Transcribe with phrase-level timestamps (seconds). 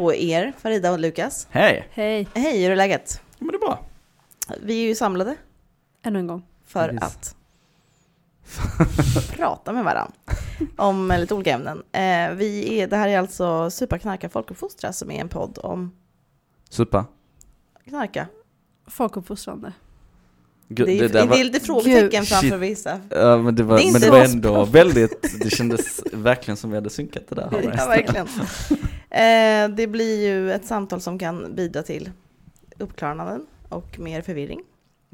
[0.00, 1.46] På er, Farida och Lukas.
[1.50, 1.88] Hej!
[1.92, 3.20] Hej, Hej, hur är läget?
[3.38, 3.84] Ja, men det är bra.
[4.62, 5.36] Vi är ju samlade
[6.04, 6.42] ännu en gång.
[6.66, 7.02] för Yes.
[7.02, 7.36] att
[9.36, 10.12] prata med varandra
[10.76, 11.82] om lite olika ämnen.
[11.92, 15.92] Eh, vi är, det här är alltså Superknarka folkuppfostra som är en podd om
[16.70, 17.04] Super.
[17.88, 18.26] knarka.
[18.86, 19.72] Folkuppfostrande.
[20.68, 22.58] Gud, det, är, där det är lite frågetecken framför shit.
[22.58, 23.00] vissa.
[23.10, 26.70] Ja, men det var, Det är men det var ändå väldigt, det kändes verkligen som
[26.70, 27.48] vi hade synkat det där.
[27.78, 28.28] Ja, verkligen.
[29.10, 32.10] Eh, det blir ju ett samtal som kan bidra till
[32.78, 34.60] uppklaranden och mer förvirring.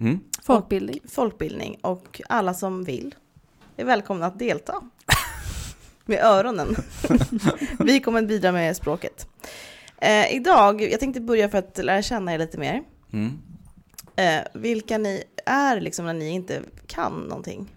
[0.00, 0.20] Mm.
[0.42, 1.00] Folkbildning.
[1.08, 3.14] folkbildning och alla som vill
[3.76, 4.82] är välkomna att delta
[6.04, 6.76] med öronen.
[7.78, 9.28] Vi kommer att bidra med språket.
[9.98, 12.82] Eh, idag, jag tänkte börja för att lära känna er lite mer.
[13.12, 13.38] Mm.
[14.16, 17.75] Eh, vilka ni är liksom när ni inte kan någonting.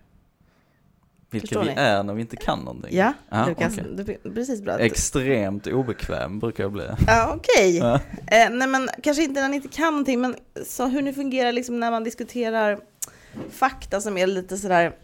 [1.31, 2.97] Vilka vi är när vi inte kan någonting.
[2.97, 4.79] Ja, Ja, Lukas, det är precis bra.
[4.79, 6.83] Extremt obekväm brukar jag bli.
[7.07, 7.77] Ja, okej.
[7.77, 7.95] Ja.
[8.27, 11.51] Eh, nej, men kanske inte när ni inte kan någonting, men så hur ni fungerar
[11.51, 12.79] liksom när man diskuterar
[13.51, 14.95] fakta som är lite sådär,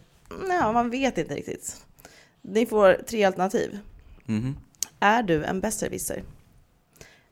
[0.48, 1.76] ja, man vet inte riktigt.
[2.42, 3.78] Ni får tre alternativ.
[4.24, 4.56] Mhm.
[5.00, 6.22] Är du en besserwisser?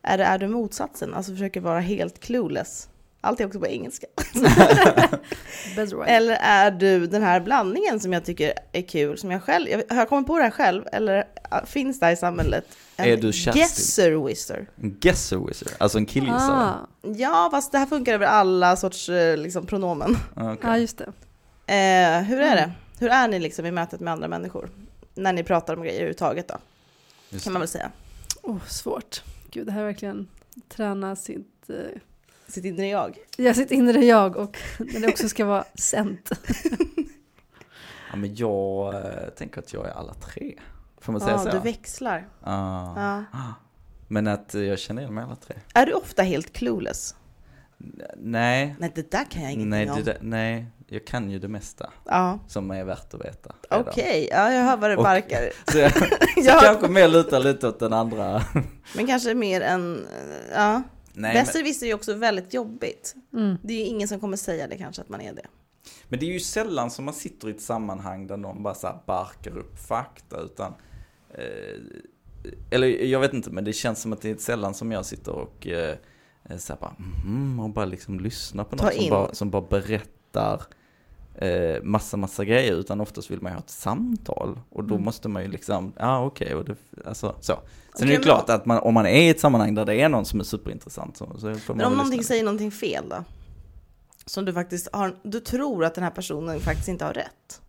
[0.02, 2.88] Är, är du motsatsen, alltså försöker vara helt clueless?
[3.24, 4.06] Allt är också på engelska.
[6.06, 9.82] Eller är du den här blandningen som jag tycker är kul, som jag själv, jag,
[9.88, 12.64] har jag kommit på det här själv, eller äh, finns det här i samhället?
[12.96, 13.62] En Är du Kerstin?
[13.62, 14.66] Gesserwisser.
[14.82, 16.56] En guesser wizard, alltså en killgissare.
[16.56, 16.86] Ah,
[17.16, 20.16] Ja, fast det här funkar över alla sorts eh, liksom, pronomen.
[20.36, 21.04] Ah, ja, just det.
[21.74, 22.56] Eh, hur är Mm.
[22.56, 22.72] det?
[22.98, 24.68] Hur är ni liksom i mötet med andra människor?
[25.14, 26.54] När ni pratar om grejer överhuvudtaget då,
[27.30, 27.90] Just kan man väl säga.
[28.42, 29.22] Oh, svårt.
[29.50, 30.28] Gud, det här är verkligen
[30.68, 32.00] träna sitt, eh,
[32.54, 33.18] Sitt inre jag.
[33.36, 36.30] ja, sitt inre jag och när det också ska vara sent.
[38.10, 40.54] Ja, men jag eh, tänker att jag är alla tre.
[41.00, 41.50] Får man säga Ja, så?
[41.50, 42.28] du växlar.
[42.40, 42.92] Ah.
[42.96, 43.24] Ja.
[44.08, 45.56] Men att eh, jag känner igen mig alla tre.
[45.74, 47.14] Är du ofta helt clueless?
[48.16, 50.02] Nej, Nej, det där kan jag ingenting nej, om.
[50.04, 53.54] där- nej, jag kan ju det mesta Ja, som är värt att veta.
[53.70, 54.28] okej.
[54.30, 55.50] Ja, jag hör vad det barkar.
[55.72, 56.06] Så jag, så
[56.36, 58.42] Jag- kanske mer lutar lite åt den andra.
[58.96, 60.06] Men kanske mer än...
[60.54, 60.82] Ja.
[61.14, 63.14] Nej, men, Besserwisser är ju också väldigt jobbigt.
[63.32, 63.56] Mm.
[63.62, 65.46] Det är ju ingen som kommer säga det kanske, att man är det.
[66.08, 68.86] men det är ju sällan som man sitter i ett sammanhang där någon bara så
[68.86, 70.74] här barkar upp fakta utan
[71.34, 71.80] eh,
[72.70, 75.32] eller jag vet inte, men det känns som att det är sällan som jag sitter
[75.32, 75.96] och eh,
[76.58, 79.62] så här bara, mm, och bara liksom lyssnar på Ta något som bara, som bara
[79.70, 80.62] berättar
[81.34, 84.60] eh, massa, massa grejer, utan oftast vill man ju ha ett samtal.
[84.70, 85.04] Och då Mm.
[85.04, 87.58] måste man ju liksom, ja okej, och det, alltså så.
[87.96, 89.94] Sen Okej, är det klart att man, om man är i ett sammanhang där det
[89.94, 92.28] är någon som är superintressant så, så får man Men om någonting lyssna.
[92.28, 93.24] säger någonting fel då?
[94.26, 97.60] Som du faktiskt har, du tror att den här personen faktiskt inte har rätt.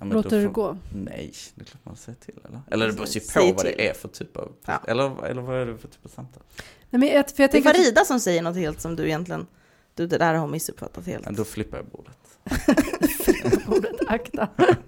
[0.00, 0.76] Ja, Låter du får- gå?
[0.94, 2.60] Nej, det är klart man säger till eller?
[2.70, 3.74] Eller det beror ju på Säg vad till.
[3.76, 4.82] det är för typ av, Ja.
[4.86, 6.42] eller, eller vad är det för typ av samtal?
[6.90, 9.04] Nej, men jag, för jag Det är att- Farida som säger något helt som du
[9.06, 9.46] egentligen,
[9.94, 11.26] du det där har missuppfattat helt.
[11.26, 12.18] Ja, då flippar jag bordet.
[13.66, 14.48] bordet, akta.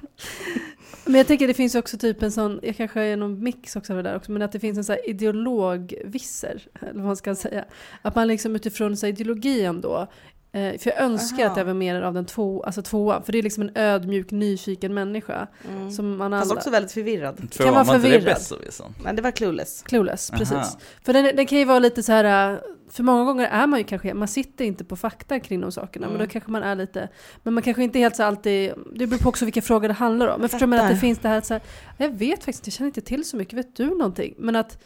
[1.04, 3.92] Men jag tänker det finns också typ en sån, jag kanske är någon mix också
[3.92, 7.16] av det där också, men att det finns en sån här ideologvisser, eller vad man
[7.16, 7.64] ska säga.
[8.02, 10.06] Att man liksom utifrån så här ideologi ändå,
[10.52, 11.50] eh, för jag önskar Aha.
[11.52, 14.30] att jag var mer av den två, alltså tvåan, för det är liksom en ödmjuk,
[14.30, 15.46] nyfiken människa.
[15.68, 15.90] Mm.
[15.90, 16.58] Som man Fast alla...
[16.58, 17.50] också väldigt förvirrad.
[17.50, 18.34] Tvåan, vara var inte det förvirrad.
[18.34, 18.94] besserwissern?
[19.04, 19.82] Men det var clueless.
[19.82, 20.52] Clueless, precis.
[20.52, 20.78] Aha.
[21.04, 22.58] För den, den kan ju vara lite så här, äh,
[22.90, 26.06] för många gånger är man ju kanske, man sitter inte på fakta kring de sakerna,
[26.06, 26.26] men Mm.
[26.26, 27.08] då kanske man är lite,
[27.42, 30.26] men man kanske inte helt så alltid, det beror på också vilka frågor det handlar
[30.26, 30.32] om.
[30.32, 31.62] Men Jag förstår man att det finns det här att så här,
[31.96, 34.34] jag vet faktiskt jag känner inte till så mycket, vet du någonting?
[34.38, 34.78] Men att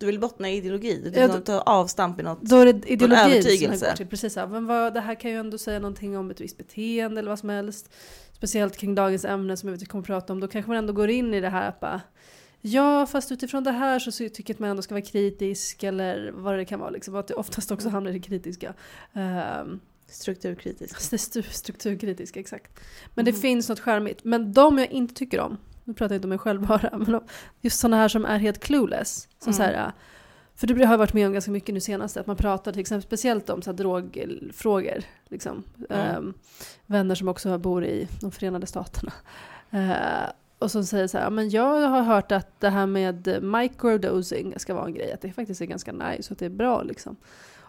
[0.00, 2.40] Du vill bottna i ideologi, du Ja, vill ta avstamp i något.
[2.42, 4.06] då är det ideologin som går till.
[4.06, 7.18] Precis här, men vad, det här kan ju ändå säga någonting om ett visst beteende
[7.18, 7.90] eller vad som helst.
[8.32, 10.40] Speciellt kring dagens ämne som jag vet vi kommer att prata om.
[10.40, 12.00] Då kanske man ändå går in i det här att bara,
[12.60, 16.30] Ja, fast utifrån det här så tycker jag att man ändå ska vara kritisk eller
[16.34, 16.90] vad det kan vara.
[16.90, 18.74] Liksom, att det oftast också hamnar i det kritiska.
[19.12, 20.96] Um, Strukturkritisk.
[20.98, 22.80] stu- strukturkritiska, exakt.
[23.14, 23.40] Men det Mhm.
[23.40, 24.24] finns något charmigt.
[24.24, 25.56] Men de jag inte tycker om,
[25.90, 27.20] nu pratar jag inte om mig själv bara, men
[27.60, 29.28] just sådana här som är helt clueless.
[29.38, 29.56] Som Mm.
[29.56, 29.92] så här,
[30.54, 32.80] för det har jag varit med om ganska mycket nu senaste, att man pratar till
[32.80, 35.04] exempel speciellt om så här drogfrågor.
[35.28, 35.64] Liksom.
[35.90, 36.16] Mm.
[36.16, 36.34] Ehm,
[36.86, 39.12] vänner som också bor i de förenade staterna.
[39.70, 44.54] Eh, och som säger så här, men jag har hört att det här med microdosing
[44.56, 46.82] ska vara en grej, att det faktiskt är ganska nice och att det är bra
[46.82, 47.16] liksom.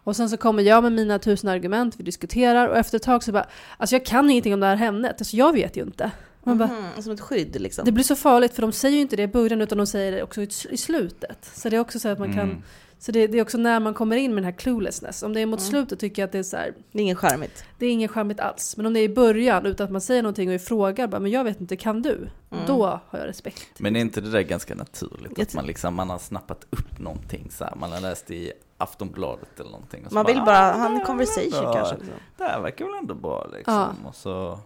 [0.04, 3.24] Och sen så kommer jag med mina tusen argument, vi diskuterar och efter ett tag
[3.24, 3.48] så bara,
[3.78, 6.12] alltså jag kan ingenting om det här ämnet, alltså jag vet ju inte.
[6.44, 7.86] Man bara, Mhm, Som ett skydd liksom.
[7.86, 10.12] det blir så farligt för de säger ju inte det i början utan de säger
[10.12, 11.52] det också i, slutet.
[11.54, 12.64] Så det är också så att man kan Mm.
[13.00, 15.24] Så det, det är också när man kommer in med den här cluelessness.
[15.24, 15.70] Om det är mot Mm.
[15.70, 17.64] slutet tycker jag att det är så här, Det är inget charmigt.
[17.80, 18.78] det är inget charmigt alls.
[18.78, 21.32] Men om det är i början utan att man säger någonting och frågar bara, men
[21.32, 22.16] jag vet inte, kan du?
[22.52, 22.64] Mm.
[22.68, 23.80] Då har jag respekt.
[23.80, 25.32] Men är inte det där ganska naturligt?
[25.38, 28.52] Jag Att man liksom, man har snappat upp någonting så här, man har läst i
[28.78, 30.04] Aftonbladet eller någonting.
[30.06, 31.96] och så Man vill "Ah, bara det ha en conversation kanske.
[31.96, 32.14] Liksom.
[32.38, 33.74] Det här verkar väl ändå bra liksom.
[33.74, 33.90] Ja.
[34.10, 34.60] Och så,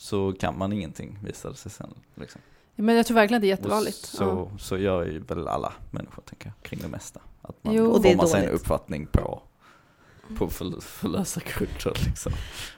[0.00, 1.94] så kan man ingenting visade sig sen.
[2.14, 2.40] Liksom.
[2.76, 3.96] Men jag tror verkligen det är jättevanligt.
[3.96, 7.20] Så, så gör ju väl alla människor, tänker jag, kring det mesta.
[7.42, 7.96] Att man Jo.
[7.96, 9.42] Är formar sig en uppfattning på,
[10.38, 12.32] på för, för lösa grunder liksom.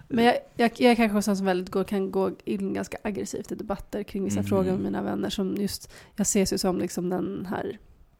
[0.09, 2.99] Men jag, jag, jag är kanske också en som väldigt går, kan gå in ganska
[3.05, 4.47] aggressivt i debatter kring vissa Mhm.
[4.47, 5.31] frågor med mina vänner.
[5.31, 7.79] Som just, jag ses ju som liksom den här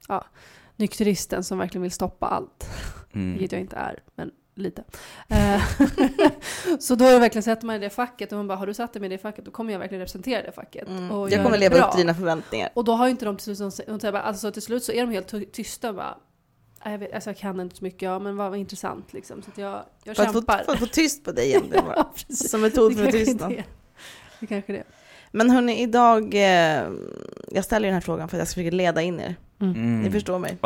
[0.09, 0.25] ja,
[0.77, 2.69] nykteristen som verkligen vill stoppa allt.
[3.13, 3.33] Mm.
[3.33, 4.85] Vilket jag inte är, men lite.
[5.29, 5.63] Eh,
[6.81, 8.75] så då är det verkligen, sätter man i det facket och man bara, har du
[8.75, 10.89] satt dig med i det facket, då kommer jag verkligen representera det facket.
[10.89, 11.11] Mm.
[11.11, 11.85] Och Jag kommer leva bra.
[11.87, 12.71] upp till dina förväntningar.
[12.75, 14.93] Och då har ju inte de till slut, de säger bara, alltså till slut så
[14.93, 16.17] är de helt ty- tysta bara,
[16.85, 19.43] "Nej, jag, vet, alltså jag kan inte så mycket, ja men vad, vad intressant liksom.
[19.43, 20.63] Så att jag, jag För att, få, kämpar.
[20.65, 21.63] för att få tyst på dig igen.
[21.97, 22.51] Ja, precis.
[22.51, 23.51] som metod för tystnad.
[23.51, 23.65] det.
[24.41, 24.85] Det kanske det.
[25.31, 26.89] Men hörni, idag, eh,
[27.51, 29.37] jag ställer den här frågan för att jag ska försöka leda in er.
[29.61, 30.03] Mm.
[30.03, 30.59] Ni förstår mig.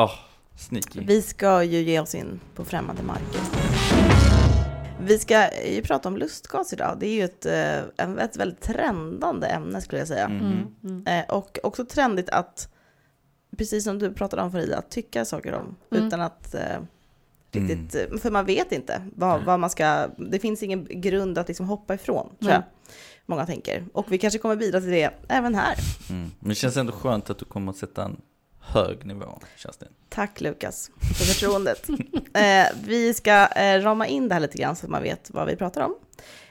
[0.58, 1.00] Sneaky.
[1.00, 3.40] Vi ska ju ge oss in på främmande marker.
[5.00, 6.96] Vi ska ju prata om lustgas idag.
[7.00, 10.24] Det är ju ett, eh, ett väldigt trendande ämne skulle jag säga.
[10.24, 10.40] Mm.
[10.46, 10.66] Mm.
[10.84, 11.06] Mm.
[11.06, 12.72] Eh, Och också trendigt att,
[13.58, 16.06] precis som du pratade om Farida, att tycka saker om Mm.
[16.06, 16.60] utan att eh,
[17.52, 21.48] riktigt, eh, för man vet inte vad, vad man ska, det finns ingen grund att
[21.48, 22.62] liksom hoppa ifrån, tror jag.
[23.26, 23.84] Många tänker.
[23.92, 25.74] Och vi kanske kommer bidra till det även här.
[26.10, 26.30] Mm.
[26.40, 28.20] Men det känns ändå skönt att du kommer att sätta en
[28.66, 29.88] hög nivå, Kerstin.
[30.08, 31.88] Tack Lukas för förtroendet.
[32.34, 35.46] eh, vi ska eh, rama in det här lite grann så att man vet vad
[35.46, 35.94] vi pratar om.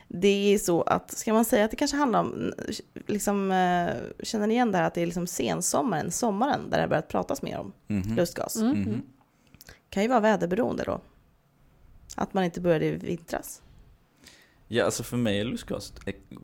[0.08, 2.54] Det är så att, ska man säga att det kanske handlar om,
[3.08, 6.84] liksom, eh, känner ni igen det här att det är liksom sensommaren, sommaren, där det
[6.84, 8.16] har börjat pratas mer om Mhm.
[8.16, 8.56] lustgas?
[8.56, 8.80] Mm.
[8.82, 9.02] Mhm.
[9.90, 11.02] Kan ju vara väderberoende då.
[12.16, 13.62] Att man inte började i vintras.
[14.68, 15.94] Ja, alltså för mig är lustgas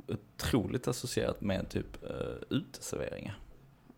[0.07, 3.39] otroligt associerat med typ uh, uteserveringar.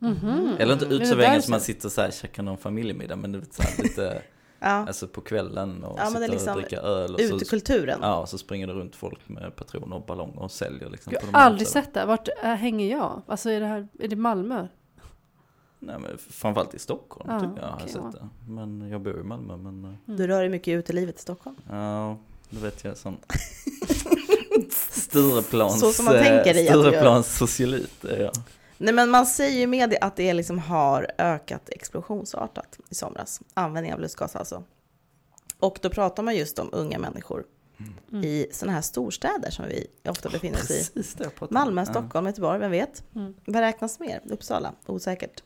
[0.03, 0.55] Mhm.
[0.59, 1.39] Eller inte Är det därför?
[1.41, 4.21] som man sitter så här käkar någon familjemiddag, men du vet så här lite,
[4.59, 7.35] Ja, alltså på kvällen och Ja, det är sitter liksom och dricker öl och så,
[7.35, 7.99] utekulturen.
[8.01, 11.13] ja, och så springer det runt folk med patroner och ballonger och säljer liksom.
[11.13, 12.05] Jag på har aldrig sett det.
[12.05, 13.21] Vart äh, hänger jag?
[13.27, 14.67] Alltså är det här, är det Malmö?
[15.79, 18.11] Nej, men framförallt i Stockholm Ja, tycker jag har okej, sett ja.
[18.45, 18.51] det.
[18.51, 21.55] Men jag bor i Malmö, men eh, Du rör dig mycket i utelivet i Stockholm.
[21.69, 22.17] ja,
[22.49, 23.17] det vet jag sån
[24.91, 26.71] Stureplans, Så som man eh, tänker du gör.
[26.71, 28.31] Stureplans sociolit är jag.
[28.83, 33.41] Nej men man säger ju med det att det liksom har ökat explosionsartat i somras.
[33.53, 34.63] Användning av lustgas alltså.
[35.59, 37.43] Och då pratar man just om unga människor
[38.09, 38.23] Mm.
[38.23, 41.03] i sådana här storstäder som vi ofta befinner oss i.
[41.53, 41.85] Malmö, Ja.
[41.85, 43.03] Stockholm, Göteborg, vem vet?
[43.15, 43.33] Mm.
[43.45, 44.21] Vad räknas mer?
[44.29, 44.73] Uppsala?
[44.85, 45.43] Osäkert.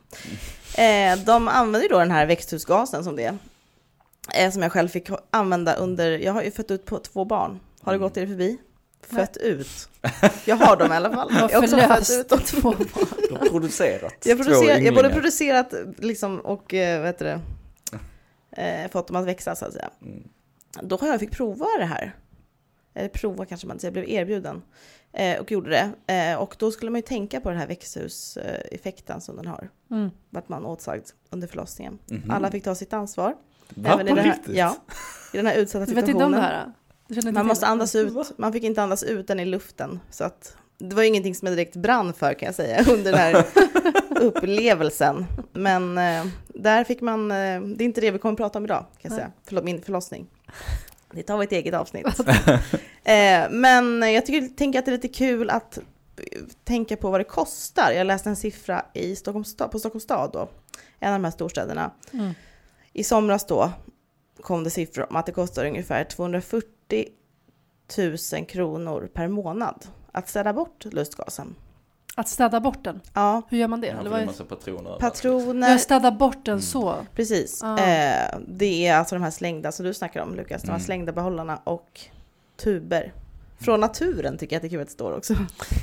[0.78, 3.38] Eh, de använder ju då den här växthusgasen som det är.
[4.34, 7.60] Eh, som jag själv fick använda under, jag har ju fött ut på två barn.
[7.82, 8.08] Har det Mm.
[8.08, 8.58] gått er förbi?
[9.10, 9.26] Nej.
[9.26, 9.88] Fött ut.
[10.44, 11.28] Jag har dem i alla fall.
[11.32, 12.38] Jag har också fött ut dem.
[12.38, 12.86] Två barn.
[13.28, 17.24] Du har producerat Jag, två producerar, jag har både producerat liksom, och eh, vad heter
[17.24, 17.40] det,
[18.62, 19.90] eh, fått dem att växa så att säga.
[20.02, 20.28] Mm.
[20.82, 22.16] Då har jag fick prova det här.
[22.94, 24.62] Eller prova kanske man inte säger, jag blev erbjuden.
[25.12, 26.14] Eh, och gjorde det.
[26.14, 29.68] Eh, och då skulle man ju tänka på den här växthuseffekten som den har.
[29.90, 30.10] Mm.
[30.30, 31.98] Vart man åtsagd under förlossningen.
[32.10, 32.30] Mhm.
[32.30, 33.36] Alla fick ta sitt ansvar.
[33.68, 34.56] Va, även i, det här, riktigt?
[34.56, 34.76] ja,
[35.32, 36.60] I den här utsatta Du vet inte om det situationen.
[36.66, 36.72] här?
[37.32, 38.38] Man måste andas ut.
[38.38, 40.00] Man fick inte andas ut den i luften.
[40.10, 43.12] Så att det var ju ingenting som jag direkt brann för kan jag säga under
[43.12, 43.46] den här
[44.20, 45.26] upplevelsen.
[45.52, 48.64] Men eh, där fick man, eh, det är inte det vi kommer att prata om
[48.64, 49.32] idag kan jag säga.
[49.44, 50.26] Förlåt, min förlossning.
[51.12, 52.06] Det tar vi ett eget avsnitt.
[53.04, 55.82] eh, men jag tycker, tänker att det är lite kul att eh,
[56.64, 57.92] tänka på vad det kostar.
[57.92, 60.48] Jag läste en siffra i Stockholms stad, på Stockholms stad då,
[60.98, 61.90] en av de här storstäderna.
[62.12, 62.34] Mm.
[62.92, 63.72] I somras då
[64.40, 66.77] kom det siffror om att det kostar ungefär 240
[68.32, 71.54] 000 kronor per månad att städa bort lustgasen.
[72.16, 73.00] Att städa bort den?
[73.14, 73.86] Ja, Hur gör man det?
[73.86, 76.62] Ja, Eller vad det är massa patroner patroner, Jag städa bort den Mm.
[76.62, 76.94] så?
[77.14, 77.62] precis.
[77.62, 77.78] Ah.
[77.78, 80.84] Eh, det är alltså de här slängda som du snackar om Lukas, de här Mm.
[80.84, 82.00] slängda behållarna och
[82.56, 83.12] tuber.
[83.60, 85.34] Från naturen tycker jag att det är kul att det står också.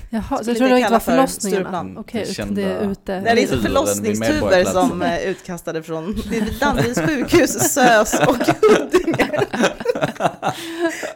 [0.09, 1.61] Jaha, så jag trodde det inte var för förlossningarna?
[1.61, 1.97] Stureplan.
[1.97, 3.21] Okej, Det är ute.
[3.21, 6.15] Nej, det är förlossningstuber som är utkastade från
[6.59, 9.29] Danderyds sjukhus, SÖS och Huddinge.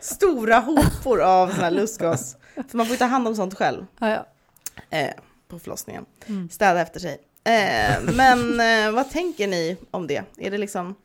[0.02, 2.36] Stora hopor av sån här lustgas.
[2.68, 4.26] För man får ju ta hand om sånt själv Ja, ja.
[4.98, 5.10] eh,
[5.48, 6.06] på förlossningen.
[6.28, 6.50] Mm.
[6.50, 7.18] Städa efter sig.
[7.44, 10.24] Eh, men eh, vad tänker ni om det?
[10.38, 10.96] Är det liksom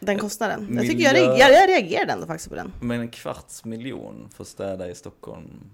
[0.00, 0.68] den kostnaden?
[0.74, 2.72] Jag tycker jag, reagerar, jag reagerade ändå faktiskt på den.
[2.80, 5.70] Men en kvarts miljon för att städa i Stockholm,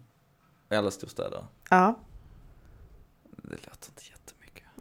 [0.70, 1.98] alla storstäder, Ja,
[3.42, 4.02] det låter inte.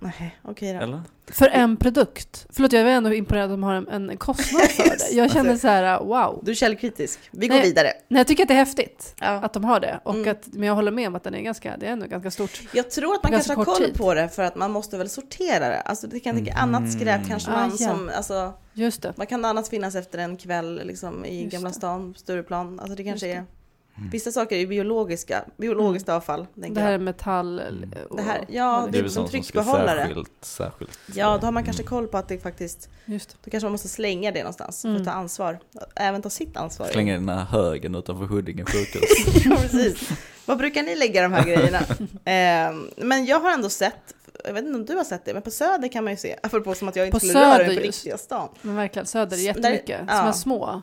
[0.04, 0.80] Nej, okej då.
[0.80, 1.02] Eller?
[1.32, 2.46] För en produkt.
[2.50, 5.12] Förlåt, jag är ändå imponerad att de har en, en kostnad för det.
[5.16, 6.40] Jag känner så här, wow.
[6.44, 7.20] Du är källkritisk.
[7.32, 7.64] Vi går Nej.
[7.66, 7.88] vidare.
[8.08, 9.28] Nej, jag tycker att det är häftigt Ja.
[9.28, 10.00] att de har det.
[10.04, 10.32] Och Mm.
[10.32, 12.62] att, men jag håller med om att den är ganska, det är ändå ganska stort.
[12.74, 13.94] Jag tror att man kanske har koll tid.
[13.98, 15.82] på det för att man måste väl sortera det.
[15.82, 16.54] Alltså det kan Mm.
[16.58, 17.90] annat skräp kanske Ah, man ja.
[17.90, 19.14] som, alltså Just det.
[19.16, 22.80] vad kan annat finnas efter en kväll liksom i Just Gamla stan, Stureplan?
[22.80, 23.48] Alltså det kanske Just
[23.96, 26.48] är, vissa saker är ju biologiska, biologiskt avfall.
[26.58, 26.74] Mm.
[26.74, 27.02] Det här är jag.
[27.02, 27.60] metall.
[27.60, 27.90] Mm.
[28.10, 30.00] och- Det här- ja, Det är är väl som som tryckbehållare.
[30.06, 31.00] särskilt, särskilt.
[31.16, 31.90] Ja, då har man kanske Mm.
[31.90, 33.36] koll på att det faktiskt, Just det.
[33.46, 35.02] då kanske man måste slänga det någonstans för Mm.
[35.02, 35.60] att ta ansvar.
[35.96, 36.88] Även ta sitt ansvar.
[36.88, 39.04] Slänga den här högen utanför Huddinge sjukhus.
[39.46, 40.10] ja, precis.
[40.46, 41.80] Var brukar ni lägga de här grejerna?
[42.26, 44.14] Ehm, men jag har ändå sett,
[44.46, 46.36] jag vet inte om du har sett det, men på Söder kan man ju se,
[46.44, 48.50] apropå som att jag inte På skulle röra mig på riktiga stan.
[48.62, 49.88] Men verkligen, Söder är jättemycket.
[49.88, 50.28] där- Som ja.
[50.28, 50.82] är små.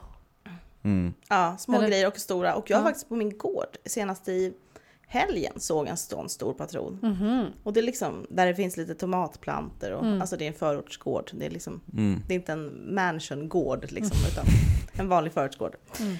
[0.82, 1.14] Mm.
[1.28, 2.54] Ja, små Eller- grejer och stora.
[2.54, 2.86] Och jag har Ja.
[2.88, 4.52] faktiskt på min gård senast i
[5.06, 6.98] helgen såg en sån stor patron.
[7.02, 7.46] Mhm.
[7.62, 10.20] Och det är liksom där det finns lite tomatplanter och Mm.
[10.20, 11.30] alltså det är en förortsgård.
[11.34, 12.22] Det är liksom, Mm.
[12.28, 14.44] det är inte en mansiongård liksom, utan
[14.92, 15.76] en vanlig förortsgård.
[16.00, 16.16] Mm.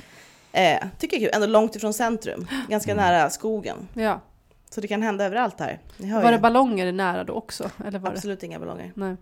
[0.53, 3.05] Eh, tycker jag är kul, ändå långt ifrån centrum, ganska Mm.
[3.05, 3.77] nära skogen.
[3.95, 4.21] Ja.
[4.71, 5.79] Så det kan hända överallt här.
[5.97, 6.31] Var ju.
[6.31, 7.71] det ballonger nära då också?
[7.87, 8.17] Eller var det?
[8.17, 8.93] Absolut inga ballonger.
[8.95, 9.17] Nej.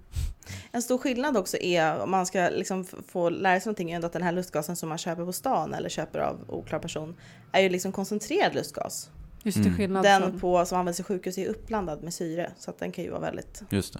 [0.73, 4.13] En stor skillnad också är, om man ska liksom få lära sig någonting, är att
[4.13, 7.17] den här lustgasen som man köper på stan eller köper av oklar person,
[7.53, 9.11] är ju liksom koncentrerad lustgas.
[9.43, 9.77] Just till Mm.
[9.77, 12.93] skillnad Den från på, som används i sjukhus är uppblandad med syre, så att den
[12.93, 13.97] kan ju vara väldigt Just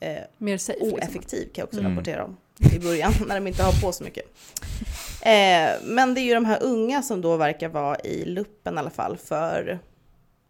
[0.00, 0.06] det.
[0.06, 0.78] eh, mer safe.
[0.80, 0.98] Liksom.
[0.98, 1.92] oeffektiv kan jag också Mm.
[1.92, 2.36] rapportera om
[2.76, 4.24] i början, när de inte har på så mycket.
[5.22, 8.78] Eh, men det är ju de här unga som då verkar vara i luppen i
[8.78, 9.78] alla fall för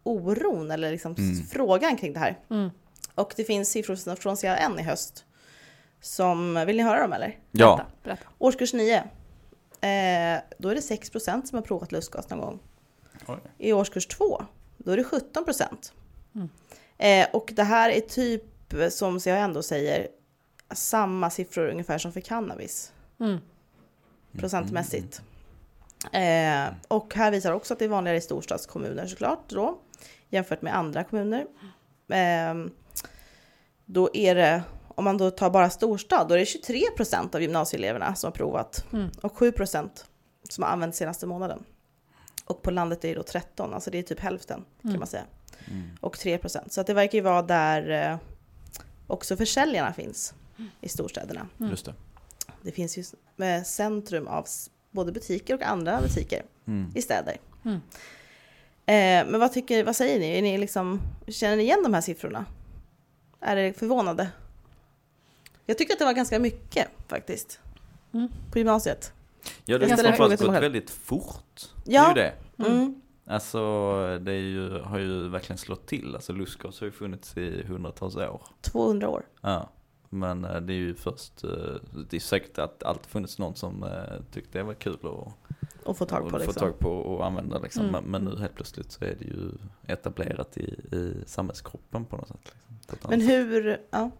[0.03, 1.43] oron eller liksom Mm.
[1.45, 2.39] frågan kring det här.
[2.49, 2.69] Mm.
[3.15, 5.25] Och det finns siffror från CAN i höst.
[6.01, 7.39] Som, vill ni höra dem eller?
[7.51, 7.75] Ja.
[7.75, 8.23] Berätta, berätta.
[8.37, 8.95] Årskurs 9.
[9.81, 12.59] Eh, då är det 6% som har provat lustgas någon gång.
[13.27, 13.37] Oj.
[13.57, 14.45] I årskurs 2,
[14.77, 15.93] då är det 17%.
[16.35, 16.49] Mm.
[16.97, 18.43] Eh, och det här är typ,
[18.89, 20.07] som CAN då säger,
[20.71, 22.91] samma siffror ungefär som för cannabis.
[23.19, 23.37] Mm.
[24.37, 25.21] Procentmässigt.
[26.11, 29.79] Eh, och här visar också att det är vanligare i storstadskommuner såklart då.
[30.31, 31.45] Jämfört med andra kommuner.
[32.09, 32.65] Eh,
[33.85, 37.41] då är det, om man då tar bara storstad, då är det 23 procent av
[37.41, 38.85] gymnasieeleverna som har provat.
[38.93, 39.09] Mm.
[39.21, 40.05] Och 7 procent
[40.49, 41.63] som har använt senaste månaden.
[42.45, 44.99] Och på landet är det då 13, alltså det är typ hälften kan Mm.
[44.99, 45.23] man säga.
[45.71, 45.83] Mm.
[45.99, 46.73] Och 3 procent.
[46.73, 48.17] Så att det verkar ju vara där eh,
[49.07, 50.33] också försäljarna finns
[50.81, 51.47] i storstäderna.
[51.59, 51.71] Mm.
[51.71, 51.93] Just det.
[52.61, 53.03] Det finns ju
[53.35, 54.45] med centrum av
[54.91, 56.91] både butiker och andra butiker Mm.
[56.95, 57.37] i städer.
[58.91, 59.27] Mm.
[59.27, 60.37] Eh, men vad, tycker, vad säger ni?
[60.37, 62.45] Är ni liksom, känner ni igen de här siffrorna?
[63.39, 64.29] Är det förvånade?
[65.65, 67.59] Jag tycker att det var ganska mycket faktiskt.
[68.13, 68.29] Mm.
[68.51, 69.13] På gymnasiet.
[69.65, 71.61] Ja, det har framförallt gått väldigt fort.
[71.85, 72.13] Ja.
[72.13, 72.69] Det är ju det.
[72.69, 73.01] Mm.
[73.25, 73.59] Alltså,
[74.21, 76.15] det är ju, har ju verkligen slått till.
[76.15, 78.41] Alltså, lustgas har ju funnits i hundratals år.
[78.61, 79.23] 200 år.
[79.41, 79.69] Ja.
[80.09, 81.49] Men eh, det är ju först, eh,
[82.09, 83.85] det är säkert att allt funnits någon som
[84.31, 85.51] tyckte det var kul att
[85.85, 86.53] Att få tag på liksom.
[86.53, 87.85] få tag på och använda liksom.
[87.85, 87.91] Mm.
[88.03, 89.51] Men, men nu helt plötsligt så är det ju
[89.87, 90.63] etablerat i,
[90.95, 92.53] i samhällskroppen på något sätt.
[92.91, 93.09] Liksom.
[93.09, 94.11] Men hur, ja.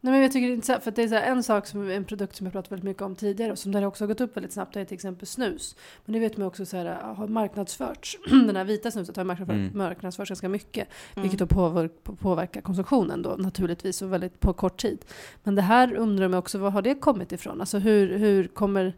[0.00, 1.90] Nej, men jag tycker det är intressant, för det är så här, en sak som
[1.90, 4.20] en produkt som jag pratat väldigt mycket om tidigare och som där också har gått
[4.20, 5.76] upp väldigt snabbt är till exempel snus.
[6.04, 9.56] Men det vet man också så här, har marknadsförts, den här vita snuset har marknadsförts,
[9.56, 9.78] Mm.
[9.78, 10.88] marknadsförts ganska mycket.
[11.14, 11.22] Mm.
[11.22, 15.04] Vilket då påver, på- påverkar konsumtionen då naturligtvis och väldigt på kort tid.
[15.44, 17.60] Men det här undrar man också, var har det kommit ifrån?
[17.60, 18.96] Alltså hur, hur kommer,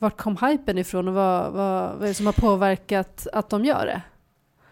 [0.00, 3.64] vart kom hypen ifrån och vad, vad, vad är det som har påverkat att de
[3.64, 4.02] gör det?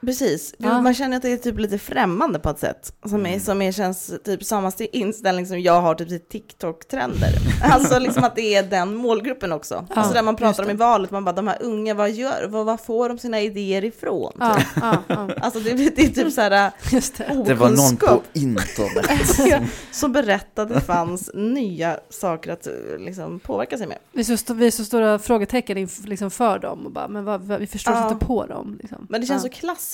[0.00, 0.54] Precis.
[0.58, 0.80] Ja.
[0.80, 2.92] Man känner att det är typ lite främmande på ett sätt.
[3.06, 3.40] Som, är, Mm.
[3.40, 7.32] som är, känns typ samma inställning som jag har typ till TikTok-trender.
[7.62, 9.86] alltså liksom att det är den målgruppen också.
[9.88, 12.46] Ja, alltså där man pratar om i valet, man bara de här unga, vad gör,
[12.48, 14.32] vad, vad får de sina idéer ifrån?
[14.40, 14.66] Ja, Typ.
[14.80, 17.42] ja, ja, Alltså det, det är typ så här just det.
[17.46, 19.68] Det var någon på internet.
[19.92, 23.98] som berättade att det fanns nya saker att liksom, påverka sig med.
[24.12, 27.40] Vi är så, vi är så stora frågetecken liksom för dem och bara, men vad,
[27.40, 28.12] vad, vi förstår Ja.
[28.12, 28.78] inte på dem.
[28.80, 29.06] Liksom.
[29.10, 29.50] Men det känns ja.
[29.50, 29.87] så klassiskt.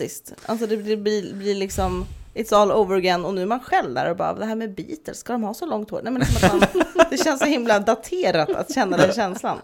[0.46, 3.94] Alltså det blir, blir, blir liksom It's all over again och nu är man själv
[3.94, 6.00] där och bara det här med Beatles, ska de ha så långt hår?
[6.02, 6.58] Nej men liksom
[6.94, 9.58] man, det känns så himla daterat att känna den känslan.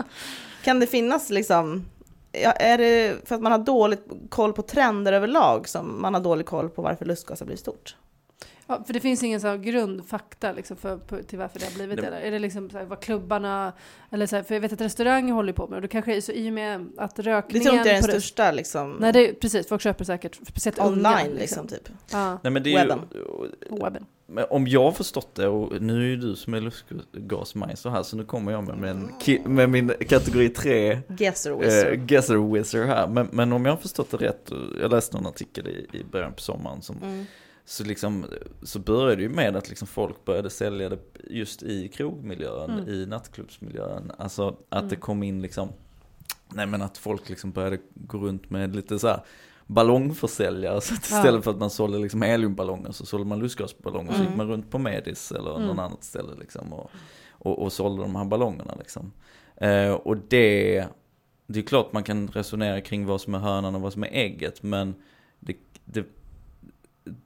[0.64, 1.86] Kan det finnas liksom,
[2.32, 6.46] är det för att man har dåligt koll på trender överlag som man har dålig
[6.46, 7.96] koll på varför lustgas har blivit stort?
[8.70, 11.72] Ja, för det finns ingen så här grundfakta liksom för, på, till varför det har
[11.74, 12.06] blivit det.
[12.06, 13.72] Eller är det liksom så här, vad klubbarna,
[14.10, 15.76] eller så här, för jag vet att restauranger håller på med det.
[15.76, 17.64] Och det kanske är så i och med att Det rökningen...
[17.66, 19.68] tror inte är på den största liksom, Nej, det är, precis.
[19.68, 20.88] Folk köper säkert, speciellt unga.
[20.90, 21.88] online liksom typ.
[22.12, 23.00] Ja, Nej men det är Webben.
[23.70, 24.06] ju, webben.
[24.26, 28.02] men om jag har förstått det, och nu är ju du som är lustgasmajster här,
[28.02, 31.98] så nu kommer jag med, med, en, ki- med min kategori 3 Guesser eh, wizard.
[31.98, 33.08] Guesser Wizard här.
[33.08, 34.50] Men, men om jag har förstått det rätt,
[34.80, 37.26] jag läste någon artikel i, i början på sommaren som Mm.
[37.70, 38.26] Så, liksom,
[38.62, 40.98] så började det ju med att liksom folk började sälja det
[41.30, 42.88] just i krogmiljön, Mm.
[42.88, 44.12] i nattklubbsmiljön.
[44.18, 45.00] Alltså att det Mm.
[45.00, 45.68] kom in liksom,
[46.48, 49.20] nej men att folk liksom började gå runt med lite så här
[49.66, 50.80] ballongförsäljare.
[50.80, 51.16] Så att Ja.
[51.16, 54.12] istället för att man sålde liksom heliumballonger så sålde man lustgasballonger.
[54.12, 54.26] Så Mm.
[54.28, 55.66] gick man runt på Medis eller Mm.
[55.66, 56.72] någon annat ställe liksom.
[56.72, 56.90] Och,
[57.30, 59.12] och, och sålde de här ballongerna liksom.
[59.56, 60.86] Eh, och det,
[61.46, 64.08] det är klart man kan resonera kring vad som är hönan och vad som är
[64.12, 64.62] ägget.
[64.62, 64.94] Men
[65.40, 66.04] det, det,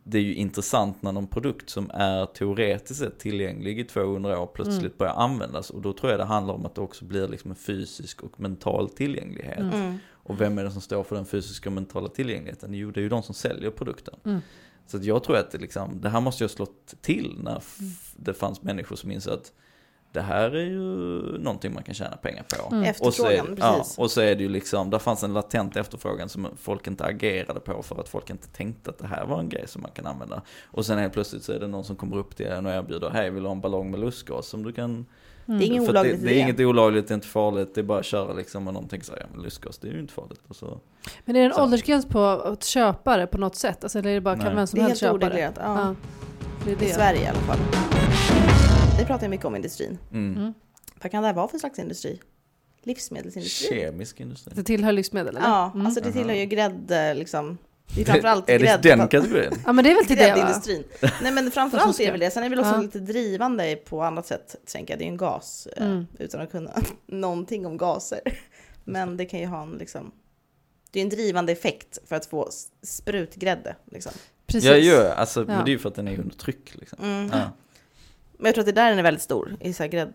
[0.05, 4.47] det är ju intressant när någon produkt som är teoretiskt sett tillgänglig i 200 år
[4.47, 4.93] plötsligt Mm.
[4.99, 5.71] börjar användas.
[5.71, 8.41] Och då tror jag det handlar om att det också blir liksom en fysisk och
[8.41, 9.59] mental tillgänglighet.
[9.75, 9.99] Mm.
[10.13, 12.75] Och vem är det som står för den fysiska och mentala tillgängligheten?
[12.75, 14.15] Jo, det är ju de som säljer produkten.
[14.25, 14.41] Mm.
[14.87, 17.93] Så jag tror att det, liksom, det här måste ju ha slått till när Mm.
[18.17, 19.53] det fanns människor som insåg att
[20.15, 20.79] det här är ju
[21.39, 22.75] någonting man kan tjäna pengar på.
[22.75, 22.95] Mm.
[23.01, 26.29] Och så, är, ja, och så är det ju liksom, där fanns en latent efterfrågan
[26.29, 29.49] som folk inte agerade på för att folk inte tänkte att det här var en
[29.49, 30.43] grej som man kan använda.
[30.71, 33.11] Och sen helt plötsligt så är det någon som kommer upp till en och erbjuder,
[33.11, 35.07] hej vill du ha en ballong med lustgas som du kan...
[35.47, 35.59] Mm.
[35.61, 36.41] Det är inget olagligt det, det är det.
[36.41, 39.07] inget olagligt, det är inte farligt, det är bara att köra liksom och någon tänker
[39.07, 40.41] så här, ja men lustgas det är ju inte farligt.
[40.49, 40.81] Och så,
[41.25, 41.63] Men är det en Så.
[41.63, 43.85] åldersgräns på att köpa det på något sätt?
[43.85, 44.47] Alltså, eller är det bara Nej.
[44.47, 45.27] kan vem som Det är helst helt köpa det?
[45.27, 45.55] oreglerat.
[45.59, 45.81] Ja.
[45.81, 45.95] Ja.
[46.65, 46.85] Det är det.
[46.85, 47.59] I Sverige i alla fall.
[48.99, 49.99] Det pratar jag mycket om industrin.
[50.13, 50.55] mm.
[51.03, 52.21] Vad kan det här vara för slags industri?
[52.83, 53.69] Livsmedelsindustri?
[53.69, 54.53] Kemisk industri.
[54.57, 55.49] Det tillhör livsmedel eller?
[55.49, 55.87] Ja, Mm.
[55.87, 57.59] alltså det tillhör ju grädde liksom.
[57.95, 58.89] Det är framförallt är det grädde.
[58.97, 59.53] den kategorin?
[59.67, 60.37] ja men det är väl till det va?
[60.37, 60.85] Gräddindustrin.
[61.23, 62.31] Nej men framförallt är det väl det.
[62.31, 62.81] Sen är det väl också Ja.
[62.81, 64.99] lite drivande på annat sätt, tänker jag.
[64.99, 66.07] Det är ju en gas, eh, Mm.
[66.19, 66.71] utan att kunna
[67.07, 68.21] någonting om gaser.
[68.85, 70.13] Men det kan ju ha en liksom...
[70.91, 72.49] Det är en drivande effekt för att få
[72.83, 73.77] sprutgrädde.
[73.91, 74.13] Liksom.
[74.47, 74.71] Precis.
[74.71, 75.63] Ja, ju, alltså, men Ja.
[75.65, 76.99] det är ju för att den är under tryck liksom.
[77.03, 77.31] Mm.
[77.33, 77.41] Ja.
[78.39, 80.13] Men jag tror att det där den är väldigt stor, i så här grädd...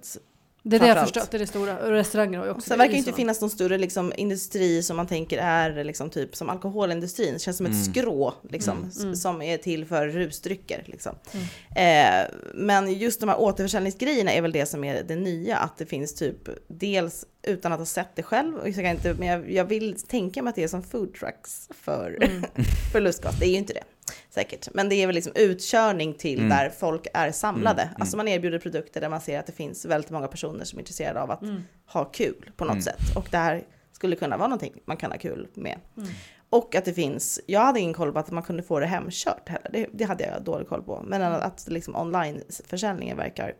[0.63, 1.13] Det är det jag framförallt.
[1.15, 1.91] förstått, det är det stora.
[1.91, 5.37] Restauranger har ju också Sen verkar inte finnas någon större liksom, industri som man tänker
[5.37, 7.33] är liksom, typ som alkoholindustrin.
[7.33, 7.83] Det känns som ett Mm.
[7.85, 8.91] skrå liksom, Mm.
[9.01, 9.15] Mm.
[9.15, 10.83] som är till för rusdrycker.
[10.85, 11.15] Liksom.
[11.31, 12.25] Mm.
[12.25, 15.57] Eh, men just de här återförsäljningsgrejerna är väl det som är det nya.
[15.57, 18.55] Att det finns typ dels utan att ha sett det själv.
[18.57, 21.13] Och jag kan inte, men jag, jag vill tänka mig att det är som food
[21.13, 22.43] trucks för, Mm.
[22.91, 23.39] för lustgas.
[23.39, 23.83] Det är ju inte det.
[24.29, 24.67] Säkert.
[24.73, 26.49] Men det är väl liksom utkörning till Mm.
[26.49, 27.81] där folk är samlade.
[27.81, 28.01] Mm, mm.
[28.01, 30.81] Alltså man erbjuder produkter där man ser att det finns väldigt många personer som är
[30.81, 31.63] intresserade av att Mm.
[31.85, 32.81] ha kul på något Mm.
[32.81, 33.15] sätt.
[33.15, 35.79] Och det här skulle kunna vara någonting man kan ha kul med.
[35.97, 36.09] Mm.
[36.49, 39.49] Och att det finns, jag hade ingen koll på att man kunde få det hemkört
[39.49, 39.69] heller.
[39.71, 41.01] Det, det hade jag dålig koll på.
[41.07, 43.53] Men att, att liksom online-försäljningen verkar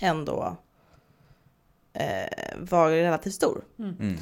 [0.00, 0.56] ändå
[1.92, 3.64] eh, vara relativt stor.
[3.78, 4.16] Mm.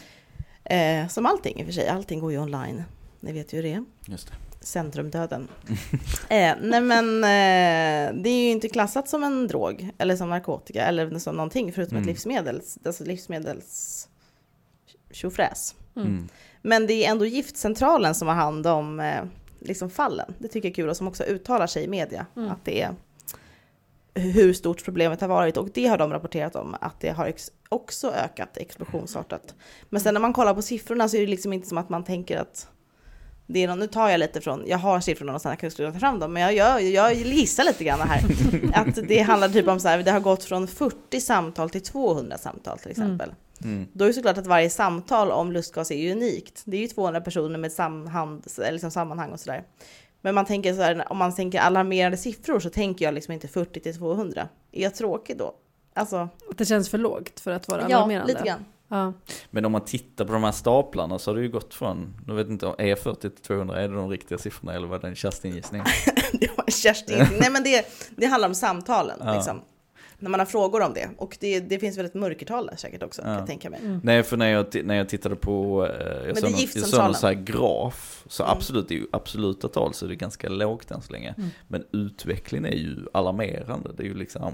[0.64, 2.83] Eh, som allting i och för sig, allting går ju online.
[3.20, 3.85] Ni vet ju hur det är.
[4.07, 4.35] Just det.
[4.64, 5.48] Centrumdöden.
[6.29, 10.85] eh, nej men eh, det är ju inte klassat som en drog eller som narkotika
[10.85, 12.03] eller som någonting förutom Mm.
[12.09, 14.09] ett livsmedels, alltså livsmedels
[15.11, 15.75] tjofräs.
[15.96, 16.09] Mm.
[16.09, 16.29] Mm.
[16.62, 19.25] Men det är ändå giftcentralen som har hand om eh,
[19.61, 20.35] liksom fallen.
[20.38, 22.51] Det tycker jag är kul och som också uttalar sig i media Mm.
[22.51, 22.94] att det är
[24.14, 27.51] hur stort problemet har varit och det har de rapporterat om att det har ex-
[27.68, 29.55] också ökat explosionsartat.
[29.88, 32.05] Men sen när man kollar på siffrorna så är det liksom inte som att man
[32.05, 32.68] tänker att
[33.53, 35.93] det är någon, nu tar jag lite från, jag har siffrorna någonstans, jag kanske skulle
[35.93, 38.23] ta fram dem, men jag, jag, jag gissar lite grann här.
[38.75, 42.38] Att det handlar typ om så här, det har gått från 40 samtal till 200
[42.38, 43.33] samtal till exempel.
[43.65, 43.87] Mm.
[43.93, 46.62] Då är det såklart att varje samtal om lustgas är ju unikt.
[46.65, 49.65] Det är ju 200 personer med samhand, eller liksom sammanhang och sådär.
[50.21, 53.49] Men man tänker så här, om man tänker alarmerande siffror så tänker jag liksom inte
[53.49, 54.49] 40 till 200.
[54.73, 55.55] Är jag tråkig då?
[55.95, 58.33] Alltså, Att det känns för lågt för att vara ja, alarmerande.
[58.33, 58.65] lite grann.
[58.92, 59.12] Ja.
[59.50, 62.35] Men om man tittar på de här staplarna så har det ju gått från, jag
[62.35, 65.14] vet inte, är 40 till 200, är det de riktiga siffrorna eller var det en
[65.14, 65.83] Kerstin-gissning?
[66.33, 67.26] Det var Kerstin.
[67.40, 69.35] Nej men det, det handlar om samtalen Ja.
[69.35, 69.61] liksom.
[70.23, 71.09] När man har frågor om det.
[71.17, 73.39] Och det, det finns väl ett mörkertal där säkert också, kan Ja.
[73.39, 73.81] jag tänka mig.
[73.85, 74.01] Mm.
[74.05, 77.01] Nej, för när jag, när jag tittade på, eh, jag det såg någon, jag såg
[77.05, 78.57] någon så här graf, så Mm.
[78.57, 81.35] absolut, det är ju absoluta tal så det är ganska lågt än så länge.
[81.39, 81.49] Mm.
[81.69, 84.53] Men utvecklingen är ju alarmerande, det är ju liksom,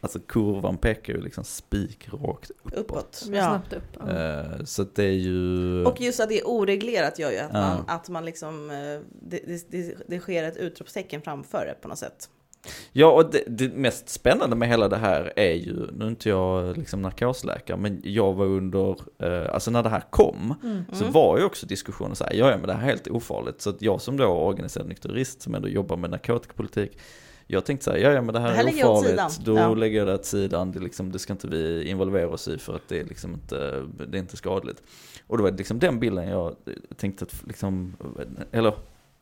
[0.00, 2.74] alltså kurvan pekar ju liksom spikrakt uppåt.
[2.78, 3.24] Uppåt.
[3.32, 3.42] Ja.
[3.44, 3.96] Snabbt upp.
[4.06, 4.12] Ja.
[4.12, 5.84] Eh, så att det är ju...
[5.84, 7.60] Och just att det är oreglerat gör ju att Ja.
[7.60, 8.76] man, att man liksom, eh,
[9.22, 12.28] det, det, det, det sker ett utropstecken framför det på något sätt.
[12.92, 16.28] Ja, och det, det mest spännande med hela det här är ju, nu är inte
[16.28, 20.84] jag liksom narkosläkare, men jag var under, eh, alltså när det här kom, Mm.
[20.92, 21.12] så Mm.
[21.12, 23.60] var ju också diskussionen så här, ja, men det här är helt ofarligt.
[23.60, 26.98] Så att jag som då organiserad nykterist som ändå jobbar med narkotikapolitik,
[27.50, 29.74] jag tänkte så här, ja ja men det här, Det här är ofarligt, då Ja.
[29.74, 32.74] lägger jag det åt sidan, det, liksom, det ska inte vi involvera oss i för
[32.74, 34.82] att det är liksom inte, det är inte skadligt.
[35.26, 36.56] Och då var det liksom den bilden jag
[36.96, 37.96] tänkte att liksom,
[38.52, 38.74] eller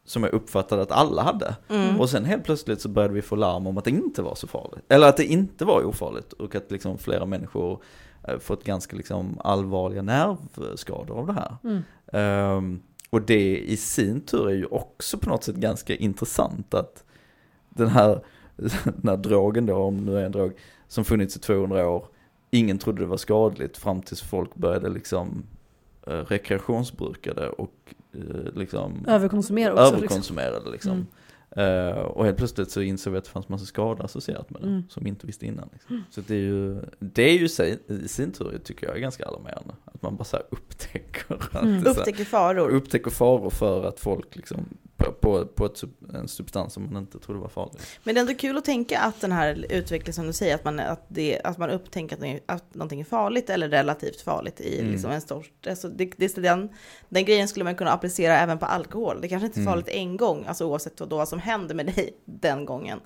[0.07, 1.57] som jag uppfattade att alla hade.
[1.69, 2.01] Mm.
[2.01, 4.47] Och sen helt plötsligt så började vi få larm om att det inte var så
[4.47, 4.85] farligt.
[4.89, 7.83] Eller att det inte var ofarligt och att liksom flera människor
[8.29, 11.57] eh, fått ganska liksom allvarliga nervskador av det här.
[11.65, 11.83] Mm.
[12.13, 17.05] Ehm, och det i sin tur är ju också på något sätt ganska intressant att
[17.69, 18.25] den här,
[18.85, 20.53] den här drogen då, om nu är en drog,
[20.89, 22.07] som funnits i 200 år,
[22.51, 25.45] ingen trodde det var skadligt fram tills folk började liksom
[26.07, 27.95] eh, rekreationsbruka det och
[28.55, 29.83] liksom Överkonsumera också.
[29.85, 29.97] Liksom.
[29.99, 31.07] överkonsumera det liksom.
[31.51, 34.69] Eh, och helt plötsligt så insåg vi att det fanns massa skador associerat med det,
[34.69, 34.83] Mm.
[34.89, 35.69] som vi inte visste innan.
[35.73, 36.05] Liksom.
[36.11, 39.25] Så det är ju, det är ju sig- i sin tur tycker jag är ganska
[39.27, 39.75] alarmerande.
[39.85, 41.83] Att man bara så här upptäcker, att Mm.
[41.83, 42.69] så här, Upptäcker faror.
[42.71, 44.65] upptäcker faror för att folk liksom,
[44.97, 45.83] på, på, på ett,
[46.15, 47.81] en substans som man inte trodde var farlig.
[48.05, 50.65] Men det är ändå kul att tänka att den här utvecklingen som du säger, att
[50.65, 54.61] man, att det, att man upptänker att, det- att någonting är farligt eller relativt farligt
[54.61, 54.93] i Mm.
[54.93, 55.47] liksom en stor...
[55.69, 56.69] Alltså det, det, den,
[57.09, 59.21] den grejen skulle man kunna applicera även på alkohol.
[59.21, 59.73] Det kanske inte är Mm.
[59.73, 63.01] farligt en gång, alltså oavsett vad, då, vad som händer med dig den gången.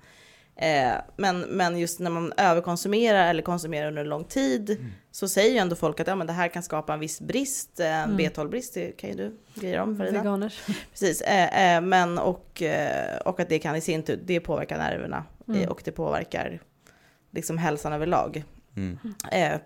[0.61, 4.93] Eh, men, men just när man överkonsumerar eller konsumerar under en lång tid Mm.
[5.11, 7.81] så säger ju ändå folk att ja, men det här kan skapa en viss brist,
[7.81, 8.17] eh, en Mm.
[8.19, 10.19] B12-brist, det kan ju du grejer om Farida.
[10.19, 10.61] Veganers.
[10.91, 12.63] Precis, eh, eh, men och,
[13.25, 15.69] och att det kan i sin tur, det påverkar nerverna Mm.
[15.69, 16.61] och det påverkar
[17.31, 18.45] liksom hälsan överlag.
[18.77, 18.99] Mm.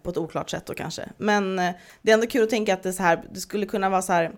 [0.03, 1.03] På ett oklart sätt då kanske.
[1.19, 1.57] Men
[2.03, 4.13] det är ändå kul att tänka att det, så här, det skulle kunna vara så
[4.13, 4.33] här,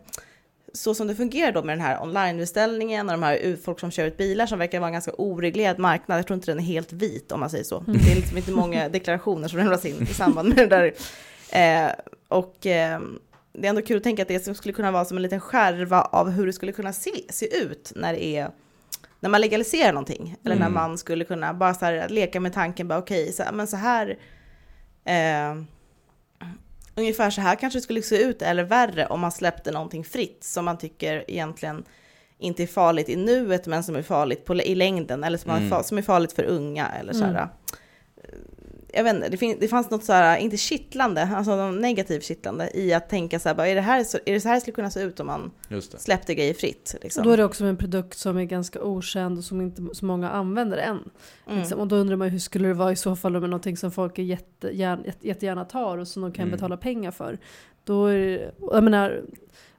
[0.76, 4.06] så som det fungerar då med den här online-beställningen och de här folk som kör
[4.06, 6.18] ut bilar som verkar vara en ganska oreglerad marknad.
[6.18, 7.84] Jag tror inte den är helt vit om man säger så.
[7.86, 10.92] Det är liksom inte många deklarationer som lämnas in i samband med det där.
[11.86, 11.90] Eh,
[12.28, 13.00] och eh,
[13.52, 16.00] det är ändå kul att tänka att det skulle kunna vara som en liten skärva
[16.02, 18.50] av hur det skulle kunna se, se ut när det är
[19.20, 20.36] när man legaliserar någonting.
[20.44, 20.74] Eller när Mm.
[20.74, 24.18] man skulle kunna bara så här, leka med tanken, bara okej, så, men så här
[25.04, 25.54] eh,
[26.96, 30.44] ungefär så här kanske det skulle se ut, eller värre, om man släppte någonting fritt
[30.44, 31.85] som man tycker egentligen
[32.38, 35.72] inte är farligt i nuet, men som är farligt på, i längden, eller som, Mm.
[35.72, 37.30] är, som är farligt för unga, eller så här.
[37.30, 37.48] Mm.
[38.96, 42.24] Jag vet inte, det, fin- det fanns något så här, inte kittlande, alltså något negativt
[42.24, 44.54] kittlande i att tänka så här, bara, är, det här så, är det så här
[44.54, 45.98] det skulle kunna se ut om man Just det.
[45.98, 46.94] släppte grejer fritt?
[47.02, 47.20] Liksom?
[47.20, 50.04] Och då är det också en produkt som är ganska okänd och som inte så
[50.04, 50.98] många använder än.
[51.46, 51.59] Mm.
[51.59, 51.80] Liksom.
[51.80, 54.18] Och då undrar man hur skulle det vara i så fall med någonting som folk
[54.18, 56.52] är jättegärna, jätte, jättegärna tar och som de kan Mm.
[56.56, 57.38] betala pengar för.
[57.85, 59.22] Då är det, jag menar,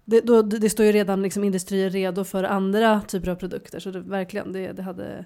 [0.05, 3.79] det, då, det står ju redan liksom industrier redo för andra typer av produkter.
[3.79, 5.25] Så det, verkligen, det, det, hade,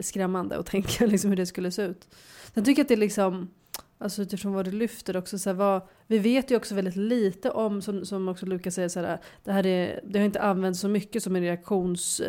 [0.00, 2.08] skrämmande att tänka liksom hur det skulle se ut.
[2.54, 3.50] Sen tycker jag att det är liksom,
[3.98, 7.50] alltså utifrån vad du lyfter också, så här, vad, vi vet ju också väldigt lite
[7.50, 10.80] om, som, som också Lukas säger, så här, det, här är, det har inte använts
[10.80, 12.20] så mycket som en reaktionsprodukt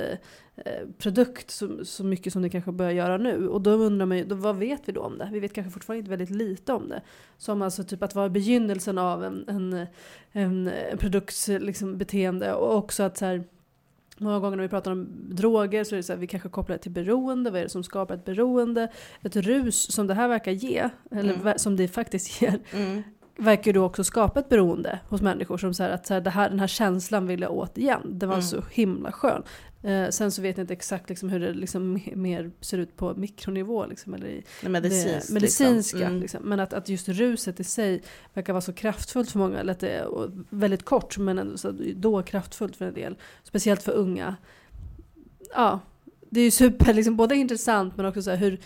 [1.06, 3.48] eh, eh så, så mycket som det kanske börjar göra nu.
[3.48, 5.30] Och då undrar man ju, då, vad vet vi då om det?
[5.32, 7.02] Vi vet kanske fortfarande inte väldigt lite om det.
[7.38, 9.74] Som alltså typ att vara begynnelsen av en, en,
[10.32, 13.44] en, en produkts liksom, beteende och också att så här,
[14.22, 16.76] Många gånger när vi pratar om droger så är det så här, vi kanske kopplar
[16.76, 17.52] det till beroende.
[17.52, 18.88] Vad är det som skapar ett beroende?
[19.22, 21.58] Ett rus som det här verkar ge, eller Mm.
[21.58, 23.04] som det faktiskt ger, Mm.
[23.38, 25.58] verkar ju då också skapa ett beroende hos människor.
[25.58, 28.02] Som så här, att så här, det här, den här känslan vill jag åt igen.
[28.06, 28.44] Den var Mm.
[28.48, 29.44] så himla skön.
[29.84, 32.98] Eh, sen så vet jag inte exakt liksom, hur det liksom me- mer ser ut
[32.98, 33.86] på mikronivå.
[33.86, 35.98] Liksom, eller i Det medicinskt, det medicinska.
[35.98, 36.12] liksom.
[36.12, 36.22] Mm.
[36.22, 36.44] Liksom.
[36.44, 38.02] Men att, att just ruset i sig
[38.34, 39.60] verkar vara så kraftfullt för många.
[39.60, 40.08] Eller att det är
[40.50, 43.16] väldigt kort men ändå så då kraftfullt för en del.
[43.44, 44.36] Speciellt för unga.
[45.56, 45.80] Ja,
[46.30, 48.60] det är ju super, liksom, både intressant men också så här, hur,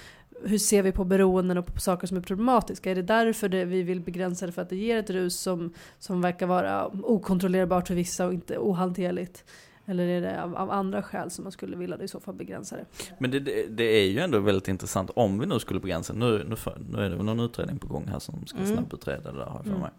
[0.43, 2.91] hur ser vi på beroenden och på saker som är problematiska?
[2.91, 5.73] Är det därför det, vi vill begränsa det för att det ger ett rus som,
[5.99, 9.43] som verkar vara okontrollerbart för vissa och inte ohanterligt?
[9.85, 12.75] Eller är det av, av andra skäl som man skulle vilja i så fall begränsa
[12.75, 12.85] det?
[13.19, 16.43] Men det, det, det är ju ändå väldigt intressant om vi nu skulle begränsa, nu,
[16.49, 16.55] nu,
[16.91, 18.73] nu är det väl någon utredning på gång här som ska Mm.
[18.73, 19.81] snabbutreda det där har jag för Mm.
[19.81, 19.89] mig.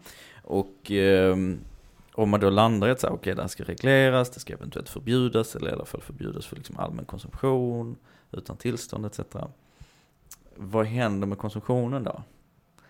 [0.43, 1.59] Och ehm,
[2.13, 4.89] om man då landar i att säga, okej det här ska regleras, det ska eventuellt
[4.89, 7.95] förbjudas eller i alla fall förbjudas för liksom allmän konsumtion
[8.31, 9.19] utan tillstånd etc.
[10.55, 12.21] Vad händer med konsumtionen då?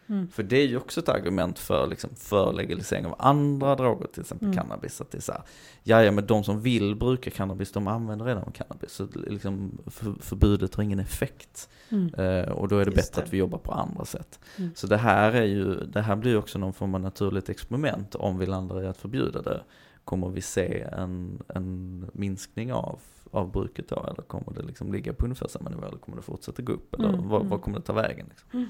[0.09, 0.27] Mm.
[0.27, 4.21] För det är ju också ett argument för, liksom, för legalisering av andra droger, till
[4.21, 4.57] exempel Mm.
[4.57, 5.01] cannabis.
[5.01, 5.41] Att det är så här,
[5.83, 8.91] ja, ja, men de som vill bruka cannabis, de använder redan cannabis.
[8.91, 11.69] Så liksom, för, förbudet har ingen effekt.
[11.89, 12.13] Mm.
[12.13, 13.25] Eh, och då är det Just bättre det.
[13.27, 14.39] att vi jobbar på andra sätt.
[14.57, 14.71] Mm.
[14.75, 18.15] Så det här, är ju, det här blir också någon form av naturligt experiment.
[18.15, 19.61] Om vi landar i att förbjuda det,
[20.03, 22.99] kommer vi se en, en minskning av,
[23.31, 23.95] av bruket då?
[24.11, 25.85] Eller kommer det liksom ligga på ungefär samma nivå?
[25.85, 26.93] Eller kommer det fortsätta gå upp?
[26.93, 27.59] Eller Mm, vad, mm.
[27.59, 28.25] kommer det ta vägen?
[28.29, 28.67] Liksom?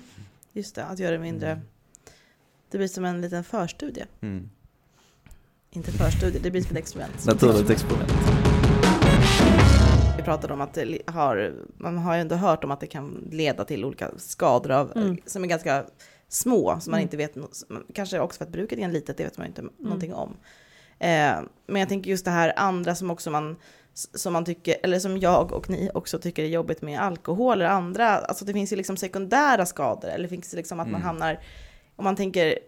[0.57, 1.51] Just det, att göra det mindre.
[1.51, 1.65] Mm.
[2.71, 4.05] Det blir som en liten förstudie.
[4.21, 4.49] Mm.
[5.71, 7.25] Inte förstudie, det blir som ett experiment.
[7.25, 8.11] Naturligt experiment.
[10.17, 13.27] Vi pratade om att det har, man har ju ändå hört om att det kan
[13.31, 15.17] leda till olika skador av, Mm.
[15.25, 15.85] som är ganska
[16.27, 17.03] små, som man Mm.
[17.05, 17.35] inte vet,
[17.93, 20.37] kanske också för att bruket är litet, det vet man inte någonting om.
[20.99, 23.55] Eh, men jag tänker just det här andra som också man,
[24.13, 27.69] som man tycker, eller som jag och ni också tycker är jobbigt med alkohol eller
[27.69, 31.07] andra, alltså det finns ju liksom sekundära skador, eller finns det liksom att man Mm.
[31.07, 31.39] hamnar,
[31.95, 32.59] om man tänker,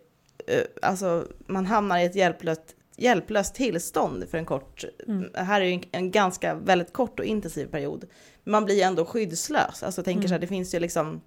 [0.48, 5.30] eh, alltså man hamnar i ett hjälplöst, hjälplöst tillstånd för en kort, Mm.
[5.34, 8.06] här är ju en, en ganska väldigt kort och intensiv period.
[8.44, 10.28] Men man blir ju ändå skyddslös, alltså jag tänker Mm.
[10.28, 11.22] så här, det finns ju liksom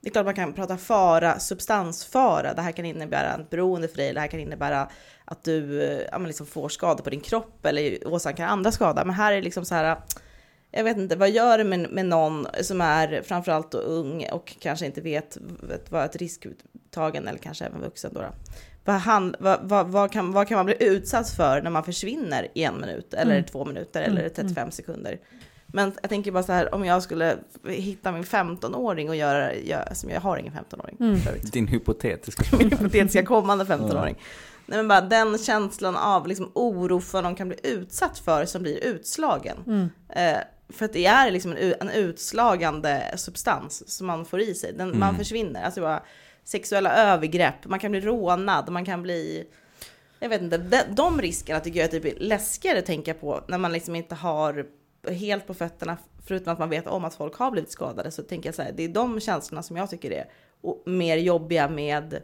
[0.00, 2.54] det är klart man kan prata fara, substansfara.
[2.54, 4.12] Det här kan innebära ett beroende för dig.
[4.14, 4.88] Det här kan innebära
[5.24, 9.04] att du eh, ja, men liksom får skador på din kropp eller åsamkar andra skada.
[9.04, 9.96] Men här är det liksom så här,
[10.70, 14.56] jag vet inte, vad gör det med, med någon som är framförallt då ung och
[14.60, 18.20] kanske inte vet, vet vad ett riskuttagen eller kanske även vuxen då.
[18.20, 18.26] då.
[18.84, 22.48] Vad, han, vad, vad, vad, kan, vad kan man bli utsatt för när man försvinner
[22.54, 23.44] i en minut eller Mm.
[23.44, 25.18] två minuter Mm, eller 35 sekunder?
[25.66, 27.36] Men jag tänker bara så här, om jag skulle
[27.68, 31.18] hitta min 15-åring och göra, göra som jag har ingen 15-åring Mm.
[31.52, 34.16] Din hypotetiska min hypotetiska kommande 15-åring.
[34.66, 38.44] Nej men bara den känslan av liksom oro för vad de kan bli utsatt för
[38.44, 39.56] som blir utslagen.
[39.66, 39.88] Mm.
[40.08, 44.72] Eh, för att det är liksom en, en utslagande substans som man får i sig.
[44.72, 45.18] Den, Man Mm.
[45.18, 45.62] försvinner.
[45.64, 46.02] Alltså bara
[46.44, 49.46] sexuella övergrepp, man kan bli rånad, man kan bli...
[50.20, 53.58] Jag vet inte, de, de riskerna tycker jag är typ läskigare att tänka på när
[53.58, 54.66] man liksom inte har
[55.10, 55.96] helt på fötterna,
[56.26, 58.72] förutom att man vet om att folk har blivit skadade, så tänker jag så här,
[58.76, 60.26] det är de känslorna som jag tycker är
[60.90, 62.22] mer jobbiga med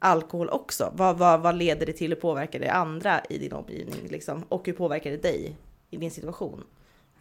[0.00, 0.92] alkohol också.
[0.96, 2.12] Vad, vad, vad leder det till?
[2.12, 4.08] och påverkar det andra i din omgivning?
[4.08, 4.44] Liksom?
[4.48, 5.56] Och hur påverkar det dig
[5.90, 6.64] i din situation?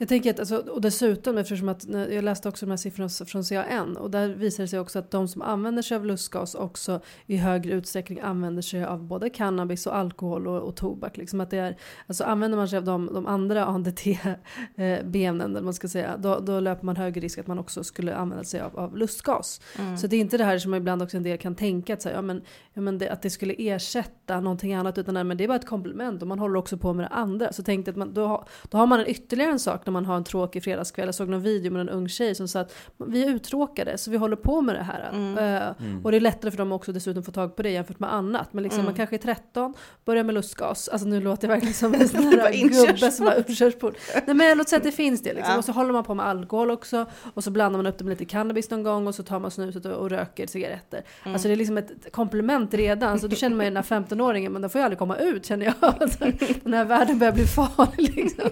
[0.02, 3.44] Jag tänker att, alltså, och dessutom eftersom att jag läste också de här siffrorna från
[3.44, 7.02] CAN och där visar det sig också att de som använder sig av lustgas också
[7.26, 11.18] i högre utsträckning använder sig av både cannabis och alkohol och, och tobak.
[11.18, 15.74] Liksom att det är, alltså använder man sig av de, de andra ANDT-beämnen, eller man
[15.74, 18.80] ska säga, då, då löper man högre risk att man också skulle använda sig av,
[18.80, 19.62] av lustgas.
[20.02, 22.10] Så det är inte det här som ibland också en del kan tänka att, så
[22.10, 22.42] här, ja, men,
[22.74, 25.56] ja, men det, att det skulle ersätta någonting annat utan nej, men det är bara
[25.56, 27.54] ett komplement och man håller också på med det andra.
[27.54, 30.16] Så tänkte att man, då, då har man en ytterligare en sak när man har
[30.18, 31.06] en tråkig fredagskväll.
[31.08, 32.76] Jag såg någon video med en ung tjej som sa att
[33.08, 35.10] vi är uttråkade så vi håller på med det här.
[35.14, 35.38] Mm.
[35.38, 38.14] Eh, Och det är lättare för dem också dessutom få tag på det jämfört med
[38.14, 38.54] annat.
[38.54, 38.86] Men liksom, Mm.
[38.86, 39.74] man kanske är 13,
[40.06, 40.88] börjar med lustgas.
[40.88, 43.96] Alltså nu låter jag verkligen som en sån här gubbe som har inkörsport.
[44.26, 45.52] Nej men låt säga att det finns det liksom.
[45.52, 45.58] Ja.
[45.58, 47.06] Och så håller man på med alkohol också.
[47.34, 49.52] Och så blandar man upp det med lite cannabis någon gång och så tar man
[49.52, 51.04] snuset och, och röker cigaretter.
[51.24, 51.34] Mm.
[51.34, 53.20] Alltså det är liksom ett komplement redan.
[53.20, 55.46] Så då känner man ju den här 15-åringen, men den får ju aldrig komma ut
[55.46, 55.76] känner jag.
[56.64, 58.50] Den här världen börjar bli farlig liksom.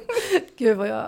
[0.58, 1.06] Gud vad jag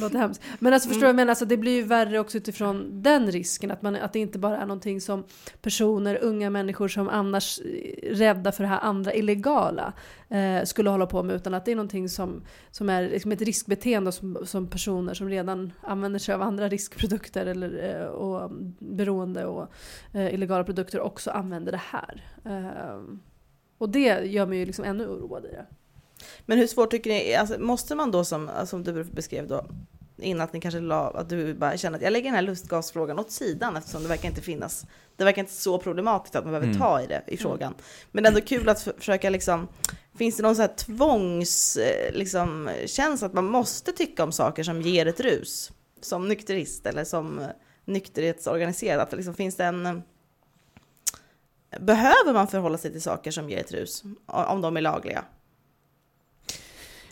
[0.00, 0.42] låter hemskt.
[0.58, 1.30] Men alltså förstår du vad jag menar?
[1.30, 3.70] Alltså det blir ju värre också utifrån den risken.
[3.70, 5.24] Att, man, att det inte bara är någonting som
[5.62, 9.92] personer, unga människor som annars är rädda för det här andra illegala
[10.28, 11.36] eh, skulle hålla på med.
[11.36, 15.28] Utan att det är någonting som, som är liksom ett riskbeteende som, som personer som
[15.28, 19.72] redan använder sig av andra riskprodukter eller, eh, och beroende och
[20.12, 22.24] eh, illegala produkter också använder det här.
[22.44, 23.02] Eh,
[23.78, 25.66] och det gör mig ju liksom ännu oroad i det.
[26.46, 29.66] Men hur svårt tycker ni, alltså, måste man då som, som du beskrev då,
[30.18, 33.18] innan att ni kanske la, att du bara känner att jag lägger den här lustgasfrågan
[33.18, 36.66] åt sidan eftersom det verkar inte finnas, det verkar inte så problematiskt att man behöver
[36.66, 36.78] Mm.
[36.80, 37.74] ta i det, i frågan.
[38.12, 39.68] Men det är ändå kul att för, försöka liksom,
[40.18, 44.62] finns det någon så här tvångs, eh, liksom, känsla att man måste tycka om saker
[44.62, 45.72] som ger ett rus?
[46.00, 47.40] Som nykterist eller som
[47.84, 49.94] nykterhetsorganiserad, att det liksom finns det en, eh,
[51.80, 54.02] behöver man förhålla sig till saker som ger ett rus?
[54.26, 55.24] Om de är lagliga?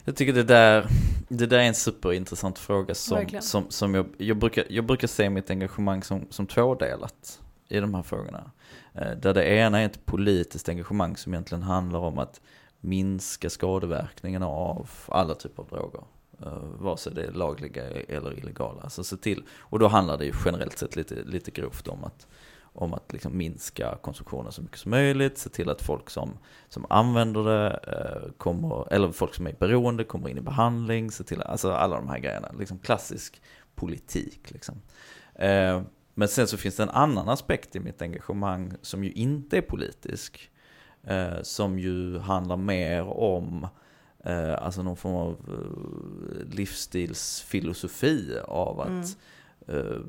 [0.05, 0.87] Jag tycker det där,
[1.29, 3.43] det där är en superintressant fråga som, Verkligen.
[3.43, 7.95] som, som jag, jag, brukar, jag brukar se mitt engagemang som, som tvådelat i de
[7.95, 8.51] här frågorna.
[8.95, 12.41] Eh, Där det ena är ett politiskt engagemang som egentligen handlar om att
[12.81, 16.03] minska skadeverkningarna av alla typer av droger.
[16.47, 18.83] Uh, vare sig det är lagliga eller illegala.
[18.83, 22.27] Alltså se till, och då handlar det ju generellt sett lite, lite grovt om att,
[22.75, 25.39] om att liksom minska konsumtionen så mycket som möjligt.
[25.39, 30.05] Se till att folk som, som använder det, eh, kommer, eller folk som är beroende
[30.05, 31.11] kommer in i behandling.
[31.11, 32.53] Se till, alltså alla de här grejerna.
[32.59, 33.43] Liksom klassisk
[33.75, 34.51] politik.
[34.51, 34.75] Liksom.
[35.35, 35.83] Eh,
[36.15, 39.63] men sen så finns det en annan aspekt i mitt engagemang som ju inte är
[39.63, 40.51] politisk.
[41.05, 43.69] Eh, som ju handlar mer om
[44.59, 45.37] alltså någon form av
[46.51, 49.17] livsstilsfilosofi av att
[49.69, 50.01] eh,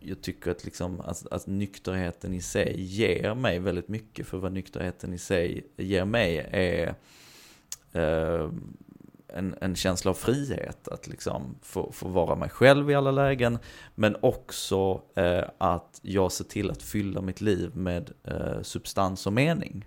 [0.00, 4.26] jag tycker att, liksom, att, att nykterheten i sig ger mig väldigt mycket.
[4.26, 6.94] För vad nykterheten i sig ger mig är
[7.92, 8.50] eh,
[9.28, 10.88] en, en känsla av frihet.
[10.88, 13.58] Att liksom få, få vara mig själv i alla lägen.
[13.94, 19.32] Men också eh, att jag ser till att fylla mitt liv med eh, substans och
[19.32, 19.84] mening.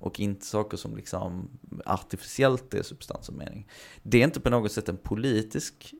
[0.00, 1.50] Och inte saker som liksom
[1.84, 3.68] artificiellt är substans och mening.
[4.02, 5.94] Det är inte på något sätt en politisk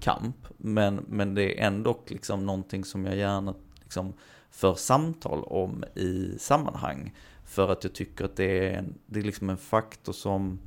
[0.00, 4.12] kamp, men, men det är ändå liksom någonting som jag gärna liksom
[4.50, 7.14] för samtal om i sammanhang.
[7.44, 10.58] För att jag tycker att det är, en, det är liksom en faktor som,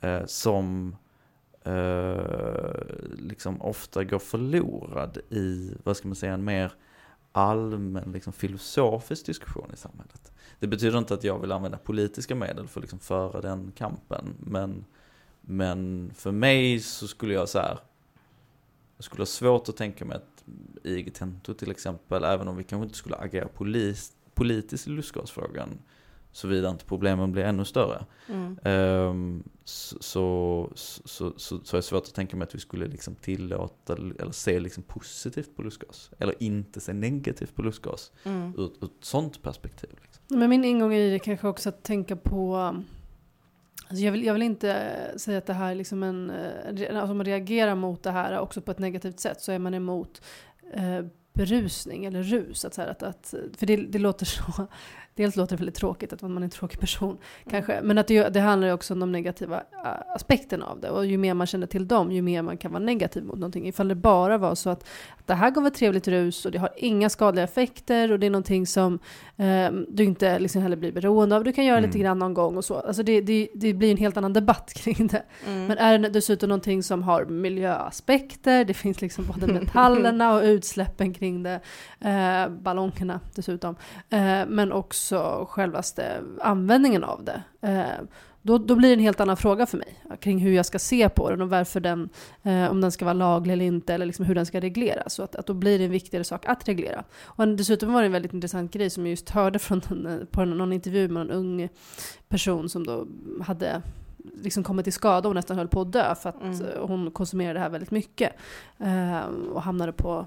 [0.00, 0.96] eh, som
[1.62, 2.20] eh,
[3.18, 6.72] liksom ofta går förlorad i, vad ska man säga, en mer
[7.32, 10.32] allmän liksom, filosofisk diskussion i samhället.
[10.58, 14.34] Det betyder inte att jag vill använda politiska medel för att liksom, föra den kampen.
[14.38, 14.84] Men,
[15.40, 17.78] men för mig så skulle jag så här,
[18.96, 20.44] jag skulle ha svårt att tänka mig att
[20.82, 25.78] IG Tento till exempel, även om vi kanske inte skulle agera polis, politiskt i lustgasfrågan,
[26.32, 28.04] såvida inte problemen blir ännu större.
[28.28, 28.58] Mm.
[29.08, 30.70] Um, så, så,
[31.04, 34.32] så, så, så är det svårt att tänka mig att vi skulle liksom tillåta eller
[34.32, 36.10] se liksom positivt på lustgas.
[36.18, 38.54] Eller inte se negativt på lustgas Mm.
[38.56, 39.90] ur, ur ett sånt perspektiv.
[40.02, 40.38] Liksom.
[40.38, 42.74] Men min ingång i det kanske också att tänka på
[43.88, 46.30] Alltså jag, vill, jag vill inte eh, säga att det här liksom en...
[46.30, 49.58] Eh, alltså om man reagerar mot det här också på ett negativt sätt så är
[49.58, 50.22] man emot
[50.72, 52.64] eh, berusning eller rus.
[52.64, 54.66] Att så här, att, att, för det, det låter så...
[55.16, 57.18] Dels låter det väldigt tråkigt att man är en tråkig person
[57.50, 57.80] kanske.
[57.82, 59.62] Men att det, det handlar också om de negativa
[60.14, 60.90] aspekterna av det.
[60.90, 63.68] Och ju mer man känner till dem, ju mer man kan vara negativ mot någonting.
[63.68, 64.82] Ifall det bara var så att,
[65.16, 68.26] att det här gav ett trevligt rus och det har inga skadliga effekter och det
[68.26, 68.98] är någonting som
[69.36, 71.44] eh, du inte liksom heller blir beroende av.
[71.44, 71.88] Du kan göra Mm.
[71.88, 72.74] lite grann någon gång och så.
[72.74, 75.22] Alltså det, det, det blir en helt annan debatt kring det.
[75.46, 75.66] Mm.
[75.66, 81.14] Men är det dessutom någonting som har miljöaspekter, det finns liksom både metallerna och utsläppen
[81.14, 81.60] kring det,
[82.00, 83.76] eh, ballongerna dessutom,
[84.10, 85.05] eh, men också
[85.48, 87.42] självaste användningen av det.
[87.68, 88.04] Eh,
[88.42, 91.08] då, då blir det en helt annan fråga för mig kring hur jag ska se
[91.08, 92.08] på den och varför den,
[92.42, 95.14] eh, om den ska vara laglig eller inte, eller liksom hur den ska regleras.
[95.14, 97.04] Så att, att då blir det en viktigare sak att reglera.
[97.24, 100.44] Och dessutom var det en väldigt intressant grej som jag just hörde från en, på
[100.44, 101.68] någon intervju med en ung
[102.28, 103.06] person som då
[103.46, 103.82] hade
[104.42, 106.66] liksom kommit till skada och nästan höll på att dö för att Mm.
[106.80, 108.32] hon konsumerade det här väldigt mycket.
[108.78, 109.20] Eh,
[109.52, 110.26] och hamnade på,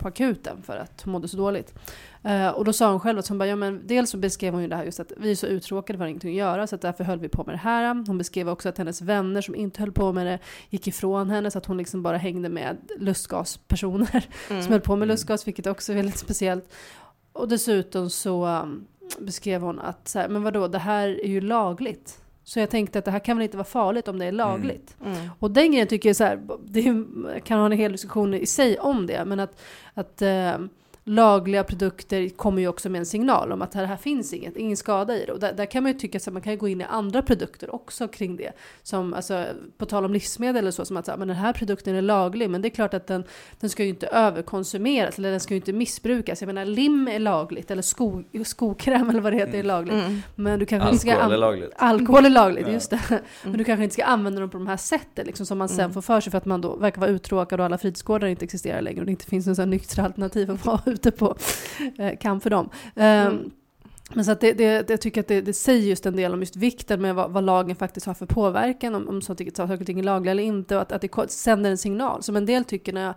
[0.00, 1.74] på akuten för att hon mådde så dåligt.
[2.22, 4.62] Eh, och då sa hon själv att hon bara, ja men dels så beskrev hon
[4.62, 6.74] ju det här just att vi är så uttråkade, vi har ingenting att göra så
[6.74, 8.04] att därför höll vi på med det här.
[8.06, 10.38] Hon beskrev också att hennes vänner som inte höll på med det
[10.70, 14.62] gick ifrån henne så att hon liksom bara hängde med lustgaspersoner Mm.
[14.62, 15.08] som höll på med Mm.
[15.08, 16.72] lustgas, vilket också är väldigt speciellt.
[17.32, 18.86] Och dessutom så um,
[19.18, 22.18] beskrev hon att, så här, men vadå, det här är ju lagligt.
[22.50, 24.96] Så jag tänkte att det här kan väl inte vara farligt om det är lagligt.
[25.04, 25.16] Mm.
[25.38, 28.46] Och den grejen tycker jag så här, det är- kan ha en hel diskussion i
[28.46, 29.60] sig om det, men att,
[29.94, 30.58] att eh,
[31.10, 34.76] lagliga produkter kommer ju också med en signal om att här, här finns inget, ingen
[34.76, 35.32] skada i det.
[35.32, 37.74] Och där, där kan man ju tycka att man kan gå in i andra produkter
[37.74, 38.52] också kring det.
[38.82, 39.46] Som, alltså,
[39.78, 42.02] på tal om livsmedel eller så, som att så här, men den här produkten är
[42.02, 43.24] laglig, men det är klart att den,
[43.60, 46.40] den ska ju inte överkonsumeras, eller den ska ju inte missbrukas.
[46.40, 49.94] Jag menar, lim är lagligt, eller sko, skokräm eller vad det heter är lagligt.
[49.94, 50.22] Mm.
[50.34, 51.72] Men du kanske inte ska Alkohol är lagligt.
[51.76, 52.72] Alkohol är lagligt, Ja.
[52.72, 53.20] just det.
[53.42, 55.80] Men du kanske inte ska använda dem på de här sätten liksom, som man sen
[55.80, 55.92] Mm.
[55.94, 58.82] får för sig för att man då verkar vara uttråkad och alla fritidsgårdar inte existerar
[58.82, 61.36] längre och det inte finns några nyktra alternativ att vara ute på
[61.98, 62.68] eh, kamp för dem.
[62.96, 63.50] Ehm, Mm.
[64.14, 66.40] Men så att det, det, jag tycker att det, det säger just en del om
[66.40, 69.86] just vikten med vad, vad lagen faktiskt har för påverkan, om, om saker saker och
[69.86, 72.22] ting är lagliga eller inte, och att, att det sänder en signal.
[72.22, 73.14] Som en del tycker när jag,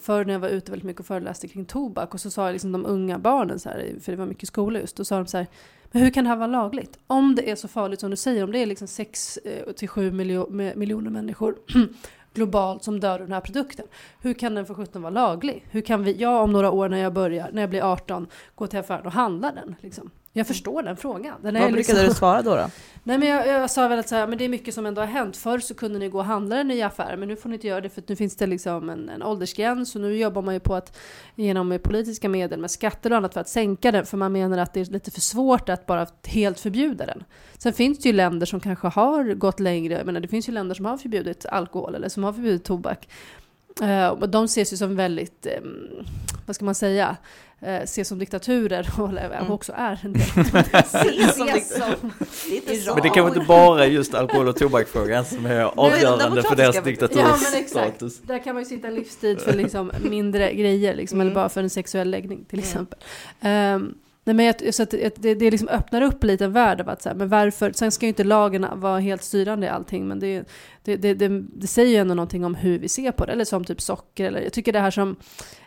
[0.00, 2.52] förr när jag var ute väldigt mycket och föreläste kring tobak, och så sa jag
[2.52, 5.26] liksom de unga barnen, så här, för det var mycket skola just, då sa de
[5.26, 5.46] så här,
[5.92, 6.98] men hur kan det här vara lagligt?
[7.06, 9.38] Om det är så farligt som du säger, om det är liksom 6
[9.76, 11.56] till 7 miljo, med- miljoner människor
[12.34, 13.86] globalt som dör av den här produkten.
[14.20, 15.66] Hur kan den för sjutton vara laglig?
[15.70, 18.66] Hur kan vi, jag om några år när jag börjar, när jag blir 18, gå
[18.66, 19.74] till affären och handla den?
[19.80, 20.10] Liksom?
[20.34, 21.36] Jag förstår den frågan.
[21.42, 22.56] Den Vad liksom, brukade du svara då?
[22.56, 22.70] då?
[23.04, 25.02] Nej men jag, jag sa väl att så här, men det är mycket som ändå
[25.02, 25.36] har hänt.
[25.36, 27.66] Förr så kunde ni gå och handla den i affären men nu får ni inte
[27.66, 30.54] göra det för att nu finns det liksom en, en åldersgräns och nu jobbar man
[30.54, 30.98] ju på att
[31.34, 34.74] genom politiska medel med skatter och annat för att sänka den för man menar att
[34.74, 37.24] det är lite för svårt att bara helt förbjuda den.
[37.58, 40.52] Sen finns det ju länder som kanske har gått längre, jag menar det finns ju
[40.52, 43.08] länder som har förbjudit alkohol eller som har förbjudit tobak.
[44.18, 45.60] Och de ses ju som väldigt, eh,
[46.46, 47.16] vad ska man säga,
[47.62, 49.50] eh, ses som diktaturer och eller, Mm.
[49.50, 50.22] också är en del.
[50.84, 51.36] Ses
[51.76, 52.10] som.
[52.94, 56.76] Men det kanske inte bara är just alkohol och tobakfrågan som är avgörande för deras
[56.76, 58.18] demokratiska- Ja diktaturstatus.
[58.22, 61.26] Där kan man ju sitta livstid för liksom mindre grejer liksom, Mm.
[61.26, 62.68] eller bara för en sexuell läggning till Mm.
[62.68, 62.98] exempel.
[63.40, 63.94] Ehm,
[64.24, 67.02] nej men jag, så att det, det, liksom öppnar upp lite en värld av att
[67.02, 70.18] så här, men varför, sen ska ju inte lagen vara helt styrande i allting men
[70.18, 70.44] det,
[70.84, 73.44] det, det, det, det säger ju ändå någonting om hur vi ser på det, eller
[73.44, 75.16] som typ socker eller jag tycker det här som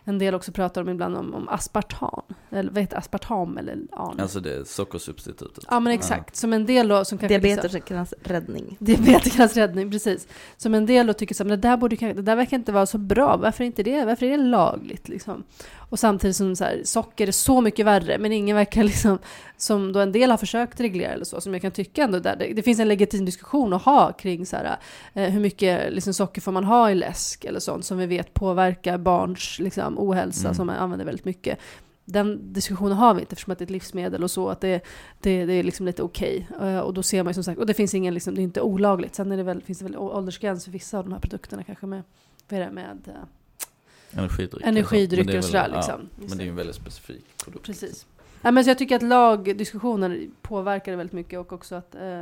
[0.04, 4.20] en del också pratar om ibland om, om aspartam, eller vad heter aspartam eller an?
[4.20, 5.64] Alltså det är sockersubstitutet.
[5.70, 8.76] Ja men exakt, som en del då som kanske liksom- Diabetikernas räddning.
[8.80, 10.28] Diabetikernas räddning, precis.
[10.56, 12.86] Som en del då tycker så men det där, borde, det där verkar inte vara
[12.86, 14.04] så bra, varför inte det?
[14.04, 15.44] Varför är det lagligt liksom?
[15.90, 19.18] Och samtidigt som så här, socker är så mycket värre, men ingen verkar liksom,
[19.56, 22.36] som då en del har försökt reglera eller så, som jag kan tycka ändå där,
[22.36, 24.76] det, det finns en legitim diskussion att ha kring så här,
[25.22, 28.98] hur mycket liksom, socker får man ha i läsk eller sånt som vi vet påverkar
[28.98, 30.54] barns liksom, ohälsa Mm.
[30.54, 31.58] som man använder väldigt mycket.
[32.04, 34.84] Den diskussionen har vi inte eftersom att det är ett livsmedel och så, att det,
[35.20, 36.48] det, det är liksom lite okej.
[36.60, 38.42] Eh, och då ser man ju som sagt, och det finns ingen, liksom, det är
[38.42, 39.14] inte olagligt.
[39.14, 41.86] Sen är det väl, finns det väl åldersgräns för vissa av de här produkterna kanske
[41.86, 42.02] med,
[42.48, 44.66] vad är det, med eh, Energidrycker.
[44.68, 46.08] energidrycker Men och det är sådär väl- liksom.
[46.20, 47.66] Ja, men det är ju en väldigt specifik produkt.
[47.66, 48.06] Precis.
[48.42, 52.20] Ja, men så jag tycker att lagdiskussioner påverkar det väldigt mycket och också att eh,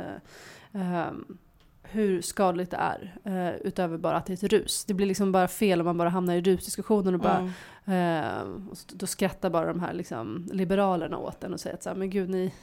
[0.73, 1.37] ehm,
[1.91, 4.85] hur skadligt det är eh, utöver bara att det är ett rus.
[4.85, 7.51] Det blir liksom bara fel om man bara hamnar i rusdiskussioner och bara
[7.85, 8.23] Mm.
[8.25, 11.89] eh, och då skrattar bara de här liksom, liberalerna åt en och säger att så
[11.89, 12.53] här, men gud ni...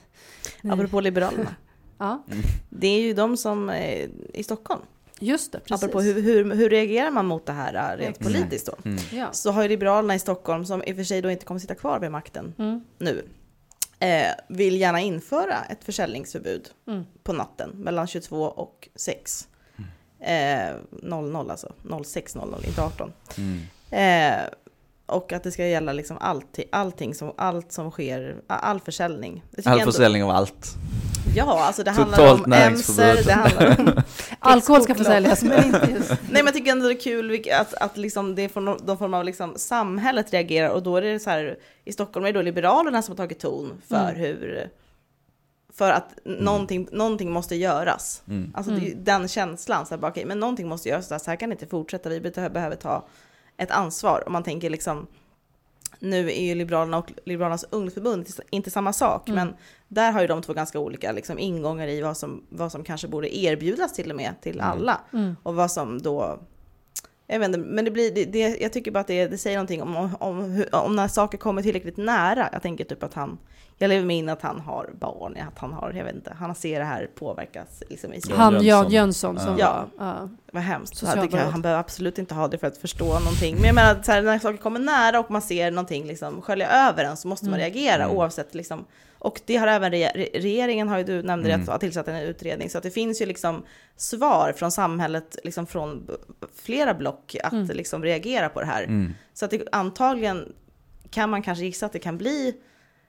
[0.63, 1.55] ni Apropå Liberalerna.
[1.99, 2.23] ja,
[2.69, 4.81] Det är ju de som är i Stockholm.
[5.21, 5.85] just det, precis.
[5.85, 8.33] Apropå hur, hur, hur reagerar man mot det här äh, rent Mm.
[8.33, 8.75] politiskt då?
[8.89, 8.99] Mm.
[9.13, 9.29] Ja.
[9.33, 11.75] Så har ju Liberalerna i Stockholm, som i och för sig då inte kommer sitta
[11.75, 13.25] kvar vid makten Mm, nu,
[14.03, 19.49] eh, vill gärna införa ett försäljningsförbud mm, på natten mellan 22 och 6.
[20.21, 23.13] Eh, 00 alltså, 06.00, inte 18.
[23.39, 23.61] Mm.
[23.91, 24.45] Eh,
[25.07, 29.43] och att det ska gälla liksom allting, allting som, allt som sker, all försäljning.
[29.65, 30.75] All ändå- försäljning av allt.
[31.35, 34.03] Ja, alltså det handlar Totalt om emser, det handlar om
[34.39, 35.07] Alkohol ska choklad.
[35.07, 36.11] försäljas, men inte just...
[36.11, 38.99] Nej men jag tycker ändå det är kul att, att liksom det är från någon
[38.99, 42.39] form av liksom samhället reagerar och då är det så här, i Stockholm är det
[42.39, 44.17] då Liberalerna som har tagit ton för Mm.
[44.17, 44.69] hur,
[45.75, 48.23] för att någonting, någonting måste göras.
[48.29, 48.53] Mm.
[48.55, 51.15] Alltså det är ju den känslan, så här, bara, okej, men någonting måste göras, så
[51.15, 53.07] här, så här kan det inte fortsätta, vi behöver, behöver ta
[53.57, 54.23] ett ansvar.
[54.27, 55.07] Om man tänker liksom,
[56.03, 59.47] nu är ju Liberalerna och Liberalernas ungdomsförbund inte samma sak, Mm.
[59.47, 59.57] men
[59.89, 63.09] där har ju de två ganska olika liksom, ingångar i vad som, vad som kanske
[63.09, 64.71] borde erbjudas till och med till Mm.
[64.71, 65.01] alla.
[65.13, 65.37] Mm.
[65.43, 66.39] Och vad som då...
[67.33, 69.57] Jag vet inte, men det blir, det, det, jag tycker bara att det, det säger
[69.57, 72.49] någonting om, om, om, om när saker kommer tillräckligt nära.
[72.53, 73.39] Jag tänker typ att han,
[73.79, 76.55] jag lever mig in att han har barn, att han har, jag vet inte, han
[76.55, 78.37] ser det här påverkas liksom i sin...
[78.37, 78.93] Han Jan Jönsson.
[78.93, 79.87] Jönsson som Ja.
[79.99, 80.07] var...
[80.07, 80.29] ja.
[80.53, 80.97] Vad hemskt.
[80.97, 83.55] Så det kan, han behöver absolut inte ha det för att förstå någonting.
[83.55, 86.43] Men jag menar, att så här, när saker kommer nära och man ser någonting liksom
[86.43, 87.61] skölja över en så måste man Mm.
[87.61, 88.17] reagera Mm.
[88.17, 88.85] oavsett liksom.
[89.25, 91.63] Och det har även re, re- regeringen, har ju du nämnde det, Mm.
[91.65, 92.71] att ha tillsatt en utredning.
[92.71, 93.63] Så att det finns ju liksom
[93.97, 96.11] svar från samhället, liksom från
[96.63, 97.77] flera block att Mm.
[97.77, 98.83] liksom reagera på det här.
[98.83, 99.15] Mm.
[99.35, 100.53] Så att det, antagligen
[101.11, 102.55] kan man kanske gissa att det kan bli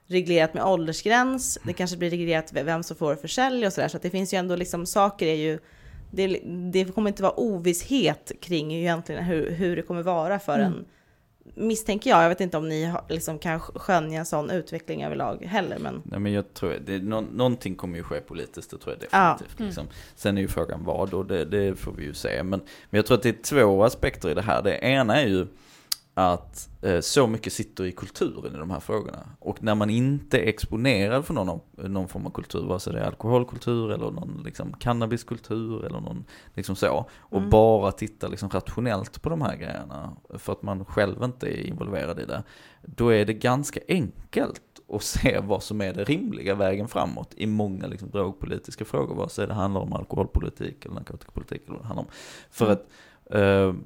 [0.07, 3.87] reglerat med åldersgräns, det kanske blir reglerat vem som får försälja och sådär.
[3.87, 5.59] Så att det finns ju ändå liksom, saker är ju,
[6.11, 6.27] det,
[6.73, 10.65] det kommer inte vara ovisshet kring egentligen hur, hur det kommer vara för Mm.
[10.73, 10.85] en,
[11.55, 12.23] misstänker jag.
[12.23, 16.01] Jag vet inte om ni har, liksom, kan skönja en sån utveckling överlag heller, men
[16.05, 19.37] Nej men jag tror, det, nå, någonting kommer ju ske politiskt, det tror jag Ja.
[19.39, 19.59] definitivt.
[19.59, 19.87] Liksom.
[20.15, 22.43] Sen är ju frågan vad och det, det får vi ju se.
[22.43, 24.61] Men, men jag tror att det är två aspekter i det här.
[24.61, 25.47] Det ena är ju
[26.15, 29.19] att eh, så mycket sitter i kulturen i de här frågorna.
[29.39, 32.93] Och när man inte är exponerad för någon, av- någon form av kultur, vare sig
[32.93, 37.05] det är alkoholkultur eller någon liksom, cannabiskultur eller någon liksom så.
[37.19, 37.49] Och Mm.
[37.49, 42.19] bara tittar liksom rationellt på de här grejerna för att man själv inte är involverad
[42.19, 42.43] i det.
[42.81, 44.61] Då är det ganska enkelt
[44.93, 49.29] att se vad som är den rimliga vägen framåt i många liksom, drogpolitiska frågor, vare
[49.29, 52.09] sig det handlar om alkoholpolitik eller narkotikapolitik eller vad det handlar om.
[52.51, 52.77] För Mm.
[52.77, 52.87] att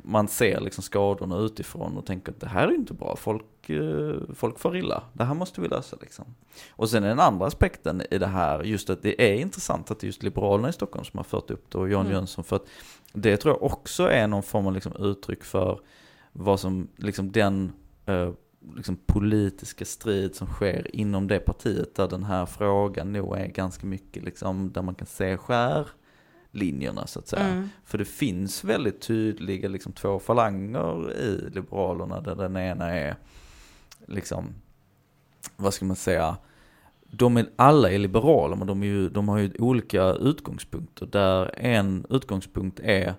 [0.03, 4.19] man ser liksom skadorna utifrån och tänker att det här är inte bra, folk, uh,
[4.33, 6.25] folk får illa, det här måste vi lösa liksom.
[6.71, 10.05] Och sen den andra aspekten i det här, just att det är intressant att det
[10.05, 12.13] är just Liberalerna i Stockholm som har fört upp det och Jan Mm.
[12.13, 12.65] Jönsson, för att
[13.13, 15.79] det tror jag också är någon form av liksom uttryck för
[16.31, 17.73] vad som, liksom den
[18.05, 18.31] eh,
[18.75, 23.87] liksom politiska strid som sker inom det partiet där den här frågan nog är ganska
[23.87, 25.37] mycket liksom där man kan se
[26.57, 27.47] skärlinjerna så att säga.
[27.47, 27.69] mm.
[27.85, 33.15] För det finns väldigt tydliga liksom två falanger i Liberalerna där den ena är
[34.07, 34.55] liksom,
[35.55, 36.37] vad ska man säga,
[37.11, 41.05] de är, alla är liberaler men de, är ju, de har ju olika utgångspunkter.
[41.05, 43.13] Där en utgångspunkt är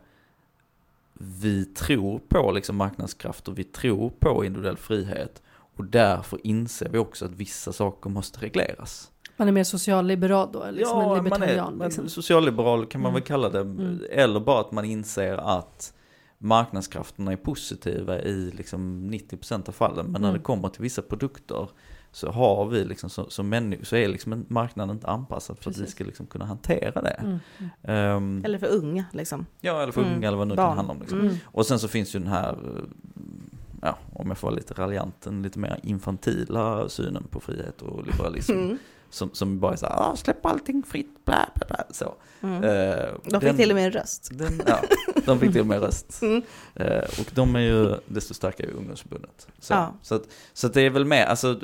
[1.20, 5.43] vi tror på liksom marknadskrafter, vi tror på individuell frihet
[5.76, 9.11] och därför inser vi också att vissa saker måste regleras.
[9.39, 11.78] Man är mer socialliberal då, eller liksom en man är libertarian.
[11.78, 12.09] man, liksom.
[12.09, 13.20] socialliberal kan man Mm.
[13.20, 13.61] väl kalla det.
[13.61, 14.01] Mm.
[14.11, 15.93] Eller bara att man inser att
[16.39, 20.07] marknadskrafterna är positiva i liksom 90% av fallen.
[20.07, 20.39] Men när Mm.
[20.41, 21.68] det kommer till vissa produkter
[22.12, 25.70] så har vi liksom som, som människor, så är liksom en- marknaden inte anpassad för
[25.70, 25.95] att vi Precis.
[25.95, 27.11] ska liksom kunna hantera det.
[27.11, 27.39] Mm.
[27.82, 29.47] Ehm, Eller för unga liksom.
[29.61, 30.14] ja, eller för Mm.
[30.16, 30.68] unga eller vad nu Barn.
[30.68, 31.01] kan handla om.
[31.01, 31.20] Liksom.
[31.20, 31.34] Mm.
[31.45, 32.82] Och sen så finns ju den här, eh,
[33.82, 38.07] ja, om jag får vara lite raljant, den lite mer infantila synen på frihet och
[38.07, 38.53] liberalism.
[39.11, 41.85] Som, som bara är såhär, ah, släpp allting fritt, bla bla bla.
[41.91, 42.15] Så.
[42.41, 42.65] Mm.
[42.65, 44.29] Eh, De fick den- till och med en röst.
[44.33, 44.81] den, ja,
[45.27, 46.23] de fick till och med röst.
[46.23, 46.43] Mm.
[46.75, 49.49] Eh, och de är ju desto starkare i ungdomsförbundet.
[49.59, 49.93] Så, Ja.
[50.03, 51.61] så, att, så att det är väl med, alltså,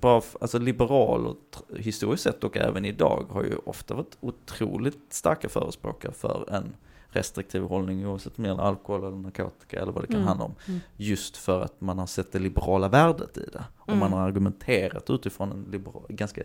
[0.00, 4.98] bara, alltså liberal och tr- historiskt sett och även idag har ju ofta varit otroligt
[5.10, 6.74] starka förespråkare för en
[7.16, 10.26] restriktiv hållning oavsett om det gäller alkohol eller narkotika eller vad det kan Mm.
[10.28, 10.54] handla om.
[10.68, 10.80] Mm.
[10.96, 13.64] Just för att man har sett det liberala värdet i det.
[13.78, 13.98] Och Mm.
[14.00, 16.42] man har argumenterat utifrån en liberal, ganska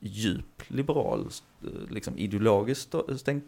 [0.00, 1.28] djup liberal,
[1.62, 3.42] eh, liksom ideologisk stå- stäng,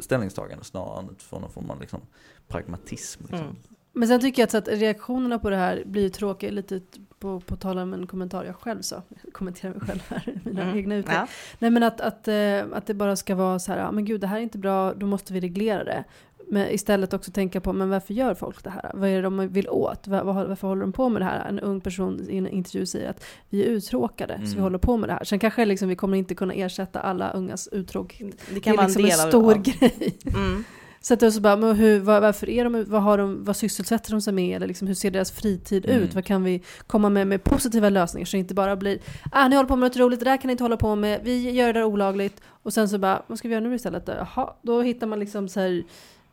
[0.00, 2.00] ställningstagande snarare än utifrån någon form av liksom
[2.48, 3.22] pragmatism.
[3.30, 3.56] Liksom.
[3.96, 4.00] Mm.
[4.00, 6.80] Men sen tycker jag att, så att reaktionerna på det här blir ju tråkiga lite
[7.18, 9.02] på, på tal om en kommentar jag själv sa.
[9.24, 10.76] Jag kommenterar mig själv här, mina Mm.
[10.78, 11.16] egna uttryck.
[11.16, 11.26] Ja.
[11.58, 14.20] Nej men att, att, eh, att det bara ska vara så här, ja, men gud
[14.20, 16.04] det här är inte bra, då måste vi reglera det.
[16.48, 18.90] Men istället också tänka på, men varför gör folk det här?
[18.94, 20.06] Vad är det de vill åt?
[20.08, 21.48] Var, var, varför håller de på med det här?
[21.48, 24.62] En ung person i en intervju säger att vi är uttråkade, så vi Mm.
[24.62, 25.24] håller på med det här.
[25.24, 28.30] Sen kanske liksom, vi kommer inte kunna ersätta alla ungas uttråkning.
[28.48, 29.62] Det Det kan är vara liksom en en del stor av...
[29.62, 30.18] grej.
[30.36, 30.64] Mm.
[31.06, 33.44] Så att det är så bara, men hur, vad, varför är de, vad, har de,
[33.44, 34.56] vad sysselsätter de sig med?
[34.56, 36.02] Eller liksom, hur ser deras fritid Mm.
[36.02, 36.14] ut?
[36.14, 38.26] Vad kan vi komma med med positiva lösningar?
[38.26, 38.98] Så det inte bara blir,
[39.32, 41.20] ah ni håller på med något roligt, det där kan ni inte hålla på med,
[41.24, 42.40] vi gör det där olagligt.
[42.62, 44.06] Och sen så bara, vad ska vi göra nu istället?
[44.06, 44.12] då?
[44.12, 45.82] Jaha, då hittar man liksom så här,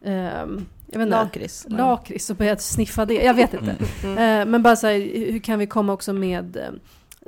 [0.04, 1.66] ehm, jag vet inte, Lakrits.
[1.70, 3.14] lakrits och börjar sniffa det.
[3.14, 3.76] Jag vet inte.
[4.04, 4.18] Mm.
[4.42, 5.00] Eh, men bara så här,
[5.32, 6.64] hur kan vi komma också med, eh,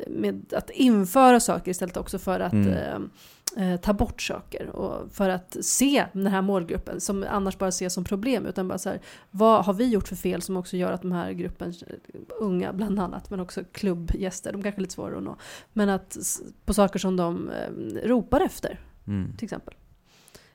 [0.08, 2.68] med att införa saker istället också för att Mm.
[2.74, 3.00] eh,
[3.58, 7.94] eh, ta bort saker och för att se den här målgruppen som annars bara ses
[7.94, 9.02] som problem utan bara så här,
[9.32, 12.74] vad har vi gjort för fel som också gör att de här gruppen, eh, unga
[12.74, 15.36] bland annat, men också klubbgäster, de kanske är lite svårare att nå,
[15.74, 16.18] men att
[16.66, 19.38] på saker som de eh, ropar efter Mm.
[19.38, 19.74] till exempel.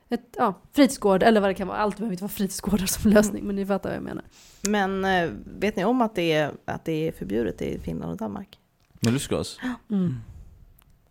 [0.09, 3.43] Ett, ja, fritidsgård eller vad det kan vara, allt behöver inte vara fritidsgårdar som lösning
[3.43, 4.23] men ni fattar vad jag menar.
[4.61, 5.29] Men eh,
[5.59, 8.59] vet ni om att det, är, att det är förbjudet i Finland och Danmark?
[8.99, 9.57] Med lustgas?
[9.89, 10.15] Mm.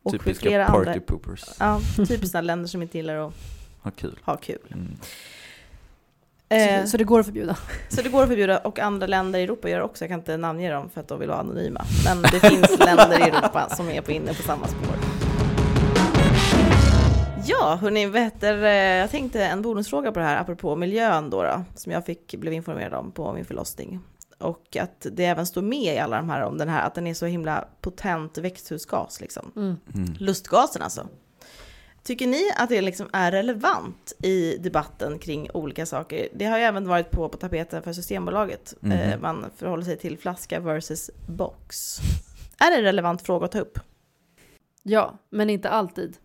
[0.03, 1.44] Och för Typiska flera party andra, poopers.
[1.59, 3.32] ja, typ sådana länder som inte gillar att
[3.82, 4.18] Ha kul.
[4.24, 4.59] ha kul.
[4.72, 4.96] Mm.
[6.48, 7.57] Eh, Så, så det går att förbjuda.
[7.88, 10.05] Så det går att förbjuda och andra länder i Europa gör det också.
[10.05, 11.84] Jag kan inte namnge dem för att de vill vara anonyma.
[12.05, 14.94] Men det finns länder i Europa som är på inne på samma spår.
[17.44, 21.42] Ja, hörni, vad heter, eh, jag tänkte en bonusfråga på det här apropå miljön då,
[21.42, 24.01] då som jag fick, blev informerad om på min förlossning.
[24.41, 27.07] Och att det även står med i alla de här om den här, att den
[27.07, 29.53] är så himla potent växthusgas liksom.
[29.57, 29.76] Mm.
[29.95, 30.14] Mm.
[30.18, 31.07] Lustgasen alltså.
[32.03, 36.28] Tycker ni att det liksom är relevant i debatten kring olika saker?
[36.34, 38.74] Det har ju även varit på, på tapeten för Systembolaget.
[38.82, 41.99] Eh, man förhåller sig till flaska versus box.
[42.59, 43.78] Är det en relevant fråga att ta upp?
[44.82, 46.16] Ja, men inte alltid.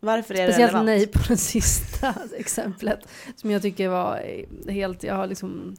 [0.00, 0.86] Varför är det Speciellt relevant?
[0.86, 3.08] nej på det sista exemplet.
[3.36, 4.20] Som jag tycker var
[4.70, 5.76] helt, jag har liksom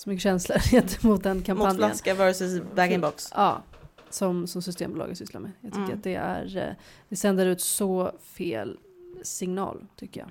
[0.00, 1.76] så mycket känslor gentemot den Mot kampanjen.
[1.76, 3.32] flaska versus bag-in-box.
[3.36, 3.62] Ja,
[4.10, 5.50] som, som Systembolaget sysslar med.
[5.60, 5.98] Jag tycker Mm.
[5.98, 6.74] att det är, eh,
[7.08, 8.78] det sänder ut så fel
[9.22, 10.30] signal tycker jag.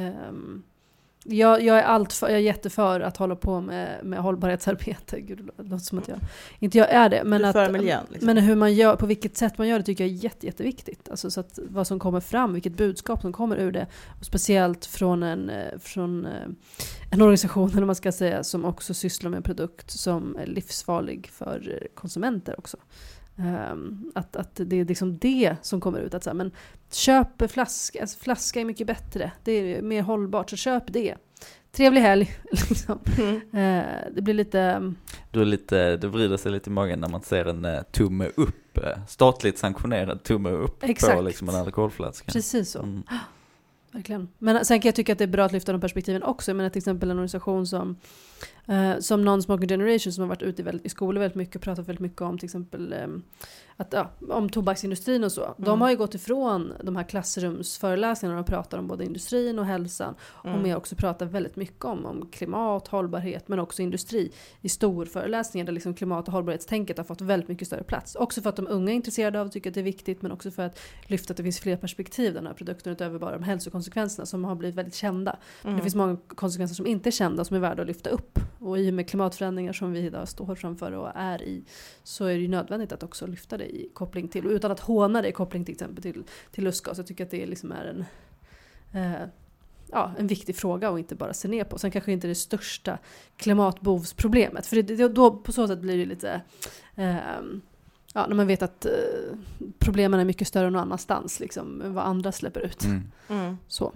[0.00, 0.62] Ehm,
[1.24, 5.20] jag, jag är allt för, jag är jätteför att hålla på med, med hållbarhetsarbete.
[5.20, 6.18] Gud, det låter som att jag
[6.58, 7.24] inte jag är det.
[7.24, 8.26] Men är att, miljön, liksom.
[8.26, 11.08] Men hur man gör, på vilket sätt man gör det tycker jag är jätte, jätteviktigt.
[11.08, 13.86] Alltså så att vad som kommer fram, vilket budskap som kommer ur det.
[14.18, 16.32] Och speciellt från en, eh, från eh,
[17.10, 21.30] en organisation, eller man ska säga, som också sysslar med en produkt som är livsfarlig
[21.32, 22.76] för eh, konsumenter också.
[23.38, 26.14] Ehm, att, att det är liksom det som kommer ut.
[26.14, 26.50] Att så här, men
[26.90, 29.32] köp flaska, alltså flaska är mycket bättre.
[29.44, 31.14] Det är mer hållbart, så köp det.
[31.72, 32.36] Trevlig helg.
[32.52, 32.98] Liksom.
[33.18, 33.36] Mm.
[33.36, 34.92] Eh, det blir lite...
[35.30, 38.28] Du är lite, det vrider sig lite i magen när man ser en eh, tumme
[38.36, 41.24] upp, eh, statligt sanktionerad tumme upp på Exakt.
[41.24, 42.32] liksom en alkoholflaska.
[42.32, 42.82] Precis så.
[42.82, 43.02] Mm.
[43.92, 44.28] Verkligen.
[44.38, 46.50] Men sen kan jag tycka att det är bra att lyfta de perspektiven också.
[46.50, 47.96] Jag menar till exempel en organisation som,
[48.70, 51.62] eh, som Non-Smoking Generation som har varit ute i, väldigt, i skolor väldigt mycket och
[51.62, 53.06] pratat väldigt mycket om till exempel eh,
[53.76, 55.54] att, ja, om tobaksindustrin och så.
[55.56, 55.80] De Mm.
[55.80, 60.14] har ju gått ifrån de här klassrumsföreläsningarna och pratar om både industrin och hälsan.
[60.22, 60.62] Och Mm.
[60.62, 65.72] mer också pratar väldigt mycket om, om klimat, hållbarhet men också industri i storföreläsningar där
[65.72, 68.14] liksom klimat och hållbarhetstänket har fått väldigt mycket större plats.
[68.14, 70.32] Också för att de unga är intresserade av och tycker att det är viktigt men
[70.32, 73.42] också för att lyfta att det finns fler perspektiv den här produkten utöver bara de
[73.42, 75.36] hälsokonsekvenserna som har blivit väldigt kända.
[75.64, 75.76] Mm.
[75.76, 78.38] Det finns många konsekvenser som inte är kända som är värda att lyfta upp.
[78.60, 81.64] Och i och med klimatförändringar som vi idag står framför och är i
[82.02, 84.80] så är det ju nödvändigt att också lyfta det i koppling till, och utan att
[84.80, 86.98] håna det i koppling till exempel till, till lustgas.
[86.98, 88.04] Jag tycker att det liksom är en,
[89.02, 89.28] eh,
[89.86, 91.78] ja, en viktig fråga och inte bara se ner på.
[91.78, 92.98] Sen kanske inte det största
[93.36, 94.66] klimatbovsproblemet.
[94.66, 96.40] För det, det, då, på så sätt blir det lite
[96.94, 97.60] ehm,
[98.14, 98.92] Ja, när man vet att eh,
[99.78, 102.84] problemen är mycket större någon annanstans, liksom, än vad andra släpper ut.
[102.84, 103.02] Mm.
[103.28, 103.56] Mm.
[103.68, 103.92] Så.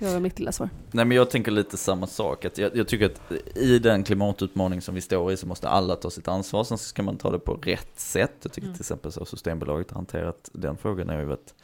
[0.00, 0.68] Det var mitt lilla svar.
[0.90, 2.44] Nej men jag tänker lite samma sak.
[2.44, 5.96] Att jag, jag tycker att i den klimatutmaning som vi står i så måste alla
[5.96, 6.64] ta sitt ansvar.
[6.64, 8.32] Sen ska man ta det på rätt sätt.
[8.42, 8.74] Jag tycker Mm.
[8.74, 11.54] till exempel så Systembolaget har hanterat den frågan har ju varit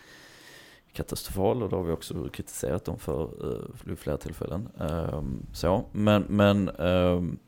[0.92, 4.68] katastrofal och det har vi också kritiserat dem för uh, flera tillfällen.
[4.80, 7.38] Ehm, så, men, men, ehm,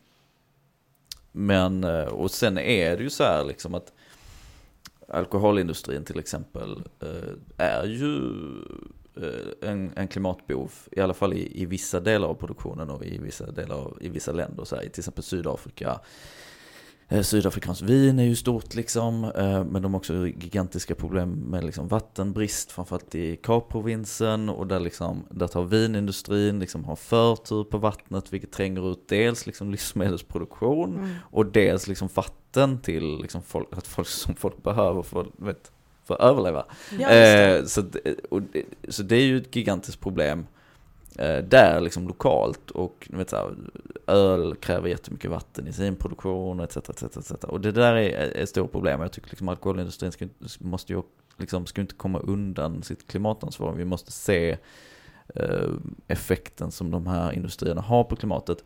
[1.32, 3.92] men, eh, och sen är det ju så här liksom att
[5.08, 8.32] alkoholindustrin till exempel eh, är ju
[9.62, 13.50] en, en klimatbov, i alla fall i, i vissa delar av produktionen och i vissa
[13.50, 16.00] delar av, i vissa länder, så här, i till exempel Sydafrika,
[17.10, 21.64] Eh, Sydafrikanskt vin är ju stort liksom, eh, men de har också gigantiska problem med
[21.64, 27.78] liksom vattenbrist, framförallt i Kapprovinsen och där, liksom, där tar vinindustrin liksom har förtur på
[27.78, 31.10] vattnet vilket tränger ut dels liksom livsmedelsproduktion Mm.
[31.30, 35.72] och dels liksom vatten till liksom folk, att folk, som folk behöver för, vet,
[36.08, 36.64] för att överleva.
[36.98, 37.08] Ja.
[37.10, 38.42] Eh, så, det- och,
[38.88, 40.46] så det är ju ett gigantiskt problem
[41.18, 43.54] eh, där liksom lokalt och vet, så här,
[44.06, 46.76] öl kräver jättemycket vatten i sin produktion etc.
[46.76, 47.30] etc, etc.
[47.44, 49.00] Och det där är ett stort problem.
[49.00, 50.26] Jag tycker liksom alkoholindustrin ska,
[50.58, 51.02] måste ju
[51.36, 53.72] liksom, ska inte komma undan sitt klimatansvar.
[53.72, 54.56] Vi måste se
[55.34, 55.68] eh,
[56.08, 58.64] effekten som de här industrierna har på klimatet.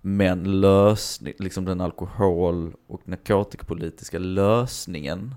[0.00, 5.34] Men lösning, liksom den alkohol och narkotikapolitiska lösningen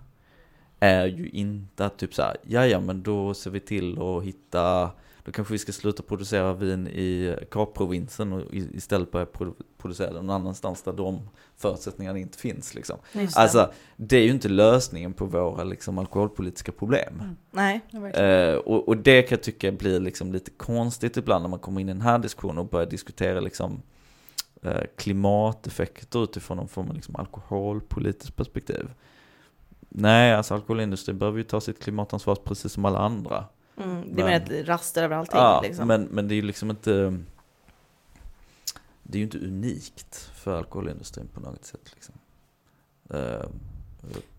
[0.86, 4.92] är ju inte att typ såhär, ja ja men då ser vi till att hitta,
[5.24, 10.22] då kanske vi ska sluta producera vin i Kapprovinsen och istället börja produ- producera det
[10.22, 12.98] någon annanstans där de förutsättningarna inte finns liksom.
[13.14, 13.42] Just det.
[13.42, 17.14] Alltså, det är ju inte lösningen på våra liksom alkoholpolitiska problem.
[17.52, 17.82] Nej.
[17.90, 18.50] Ja, verkligen.
[18.50, 21.82] Eh, och, och det kan jag tycka blir liksom lite konstigt ibland när man kommer
[21.82, 23.82] in i den här diskussionen och börjar diskutera liksom
[24.62, 28.90] eh, klimateffekter utifrån någon form av liksom alkoholpolitiskt perspektiv.
[29.98, 33.46] Nej, alltså alkoholindustrin behöver ju ta sitt klimatansvar precis som alla andra.
[33.78, 35.40] Mm, det är Men- ett raster över allting.
[35.40, 35.88] Ja, liksom.
[35.88, 37.20] men, men det är ju liksom inte
[39.04, 42.16] Det är ju inte unikt för alkoholindustrin på något sätt liksom.
[43.10, 43.46] Eh,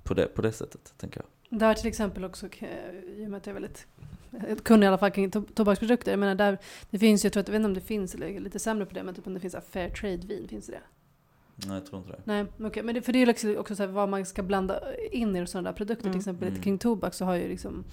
[0.02, 1.58] på, det, på det sättet, tänker jag.
[1.60, 2.68] Där till exempel också, eh,
[3.16, 3.86] i och med att jag är väldigt
[4.64, 6.12] kunnig i alla fall kring to- tobaksprodukter.
[6.12, 6.58] Jag menar där,
[6.90, 8.86] det finns ju, jag tror att, jag vet inte om det finns, eller lite sämre
[8.86, 10.80] på det, men typ om det finns fair trade-vin, finns det?
[11.56, 12.20] Nej, jag tror inte det.
[12.24, 12.82] Nej, okej.
[12.82, 14.80] Men det, för det är ju liksom också så här vad man ska blanda
[15.12, 16.04] in i sådana där produkter.
[16.04, 16.12] Mm.
[16.12, 16.62] Till exempel Mm.
[16.62, 17.84] kring tobak så har ju liksom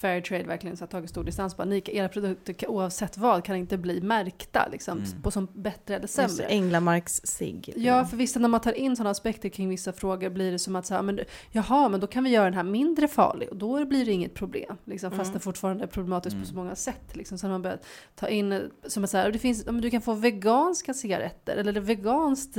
[0.00, 1.64] fair trade verkligen så tagit stor distans på.
[1.64, 5.22] Ni, era produkter oavsett vad kan inte bli märkta liksom, Mm.
[5.22, 6.44] på som bättre eller Just sämre.
[6.46, 7.72] Änglamarks cigg.
[7.76, 10.76] Ja, för vissa när man tar in sådana aspekter kring vissa frågor blir det som
[10.76, 11.20] att så här, men,
[11.52, 14.34] jaha, men då kan vi göra den här mindre farlig och då blir det inget
[14.34, 14.76] problem.
[14.84, 15.32] Liksom, fast Mm.
[15.32, 16.42] det fortfarande är problematiskt Mm.
[16.44, 17.16] på så många sätt.
[17.16, 17.86] Liksom, så har man börjat
[18.16, 21.80] ta in, eh, som att så här, det finns, du kan få veganska cigaretter eller
[21.80, 22.56] veganskt,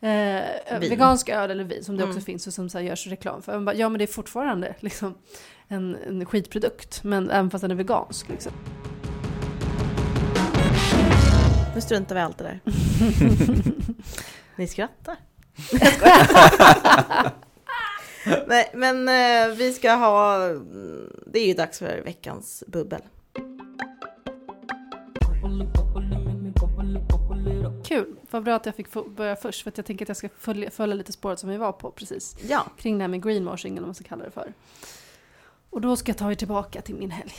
[0.00, 2.16] eh, vegansk öl eller vin som det Mm.
[2.16, 3.60] också finns och som så här, görs reklam för.
[3.60, 5.14] Bara, Ja, men det är fortfarande liksom,
[5.72, 8.28] en, en skitprodukt, men även fast den är vegansk.
[8.28, 8.52] Liksom.
[11.74, 12.60] Nu struntar vi allt det där.
[14.56, 15.16] Ni skrattar.
[18.46, 20.38] Nej, men eh, vi ska ha...
[21.26, 23.00] Det är ju dags för veckans bubbel.
[27.84, 30.28] Kul, vad bra att jag fick börja först för att jag tänker att jag ska
[30.38, 32.36] följa, följa lite spåret som vi var på precis.
[32.48, 34.52] Ja, kring det här med greenwashing eller vad man ska kalla det för.
[35.70, 37.32] Och då ska jag ta er tillbaka till min helg.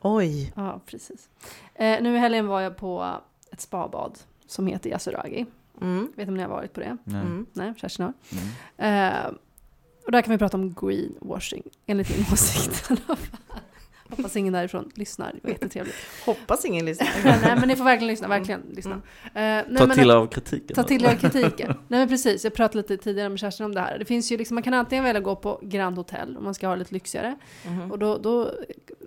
[0.00, 0.52] oj.
[0.56, 1.28] Ja, precis.
[1.74, 3.16] Eh, nu i helgen var jag på
[3.52, 5.46] ett spabad som heter Yasuragi.
[5.80, 6.12] Mm.
[6.16, 6.96] Vet ni om ni har varit på det?
[7.04, 7.20] Nej.
[7.20, 7.46] Mm.
[7.52, 8.12] Nej, Kerstin har.
[8.78, 9.14] Mm.
[9.26, 9.32] Eh,
[10.06, 12.90] och där kan vi prata om greenwashing, enligt min åsikt.
[12.90, 13.38] i alla fall.
[14.10, 15.96] Hoppas ingen därifrån lyssnar, det var jättetrevligt.
[16.26, 17.08] Hoppas ingen lyssnar.
[17.24, 19.00] nej, men ni får verkligen lyssna, verkligen lyssna.
[19.34, 19.60] Mm.
[19.60, 20.74] Eh, nej, Ta men- till er av kritiken.
[20.74, 21.68] Ta till er av kritiken.
[21.88, 23.98] Nej men precis, jag pratade lite tidigare med Kerstin om det här.
[23.98, 26.54] Det finns ju liksom, man kan antingen välja att gå på Grand Hotel om man
[26.54, 27.36] ska ha lite lyxigare.
[27.66, 27.90] Mhm.
[27.92, 28.50] Och då, då,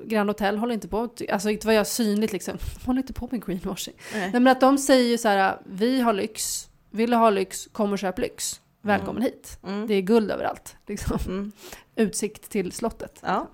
[0.05, 3.27] Grand Hotel håller inte på, alltså inte vad jag synligt liksom, de håller inte på
[3.31, 3.95] med greenwashing.
[4.13, 4.21] Nej.
[4.21, 7.67] Nej men att de säger ju så här, vi har lyx, vill du ha lyx,
[7.71, 8.59] kom och köp lyx.
[8.81, 9.59] Välkommen hit.
[9.67, 9.87] Mm.
[9.87, 10.75] Det är guld överallt.
[10.87, 11.17] Liksom.
[11.27, 11.51] Mm.
[11.95, 13.19] Utsikt till slottet.
[13.23, 13.47] Ja,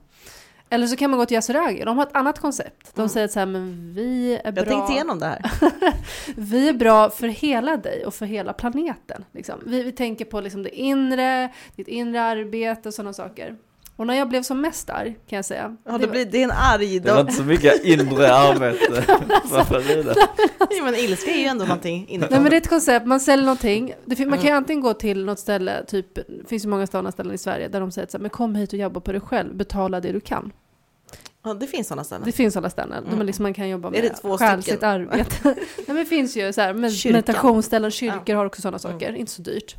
[0.70, 2.96] Eller så kan man gå till Yasuragi, de har ett annat koncept.
[2.96, 3.10] De Mm.
[3.10, 4.62] säger så här, men vi är bra.
[4.64, 5.52] jag tänkte igenom det här.
[6.38, 9.26] Vi är bra för hela dig och för hela planeten.
[9.32, 9.60] Liksom.
[9.66, 13.56] Vi, vi tänker på liksom det inre, ditt inre arbete och sådana saker.
[14.00, 15.76] Och när jag blev som mest arg, kan jag säga.
[15.86, 17.24] Ja, det blir, det är en arg Det var dag.
[17.24, 19.02] inte så mycket inre arbete
[19.50, 20.14] för Farida.
[20.60, 22.28] Ja, men ilska är ju ändå någonting inifrån.
[22.32, 23.94] Nej men det är ett koncept, man säljer någonting.
[24.06, 24.58] Det man kan ju Mm.
[24.58, 27.80] antingen gå till något ställe, typ, det finns ju många sådana ställen i Sverige, där
[27.80, 30.20] de säger så här, men kom hit och jobba på dig själv, betala det du
[30.20, 30.52] kan.
[31.44, 32.24] Ja, det finns sådana ställen.
[32.26, 33.26] Det finns sådana ställen, Mm.
[33.26, 35.36] liksom man kan jobba med det två själsligt arbete.
[35.44, 35.56] Nej
[35.88, 37.14] men det finns ju så här, med Kyrkan.
[37.18, 39.20] meditationsställen, kyrkor har också sådana saker, Mm.
[39.20, 39.76] inte så dyrt.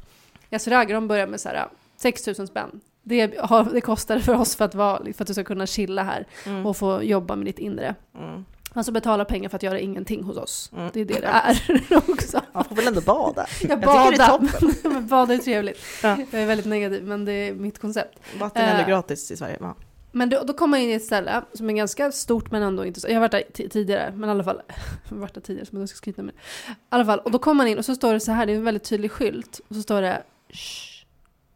[0.51, 1.67] Yasuragi, de börjar med så här
[1.97, 2.81] 6 000 spänn.
[3.03, 6.03] Det, har, det kostar för oss för att, vara, för att du ska kunna chilla
[6.03, 6.67] här Mm.
[6.67, 7.95] och få jobba med ditt inre.
[8.19, 8.45] Mm.
[8.75, 10.71] Alltså betala pengar för att göra ingenting hos oss.
[10.77, 10.91] Mm.
[10.93, 12.41] Det är det det är också.
[12.53, 13.47] Man får väl ändå bada.
[13.63, 14.75] Jag Jag tycker det är toppen.
[14.93, 15.79] men bada är trevligt.
[16.03, 16.17] Ja.
[16.31, 18.19] Jag är väldigt negativ, men det är mitt koncept.
[18.39, 18.89] Vatten är ändå Eh.
[18.89, 19.57] gratis i Sverige.
[19.61, 19.75] Ja.
[20.13, 22.85] Men då, då kommer man in i ett ställe som är ganska stort men ändå
[22.85, 23.09] inte så.
[23.09, 24.61] Jag har varit där ti- tidigare, men i alla fall.
[25.09, 26.71] Jag har varit där tidigare, så jag ska skryta med det.
[26.73, 28.53] I alla fall, och då kommer man in och så står det så här, det
[28.53, 29.61] är en väldigt tydlig skylt.
[29.69, 30.23] Och så står det
[30.53, 30.90] Shh,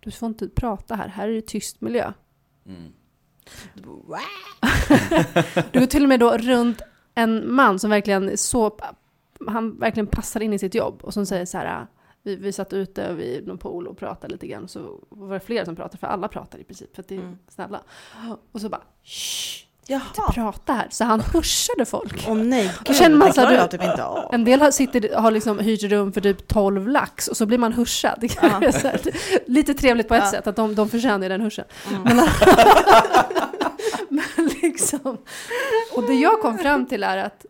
[0.04, 2.12] du får inte prata här, här är det tyst miljö.
[2.66, 2.92] Mm.
[5.72, 6.82] Du går till och med då runt
[7.14, 8.78] en man som verkligen så,
[9.46, 11.86] han verkligen passar in i sitt jobb och som säger så här,
[12.22, 14.68] vi, vi satt ute vid någon pool och pratade lite grann.
[14.68, 16.94] Så var det flera som pratade, för alla pratar i princip.
[16.94, 17.38] För att det är Mm.
[17.48, 17.82] snälla.
[18.52, 20.00] Och så bara Shh, Jaha.
[20.18, 20.86] inte prata här.
[20.90, 22.24] Så han pushade folk.
[22.28, 24.34] Åh nej, gud, känner man så här, typ inte av.
[24.34, 27.58] En del har, sitter, har liksom hyrt rum för typ 12 lax och så blir
[27.58, 28.30] man hushad.
[28.30, 28.40] Så
[28.88, 29.00] här,
[29.46, 30.30] lite trevligt på ett Ja.
[30.30, 31.64] sätt, att de, de förtjänar den huschen.
[31.90, 32.02] Mm.
[32.02, 32.16] Men,
[34.08, 35.18] men liksom,
[35.94, 37.46] och det jag kom fram till är att,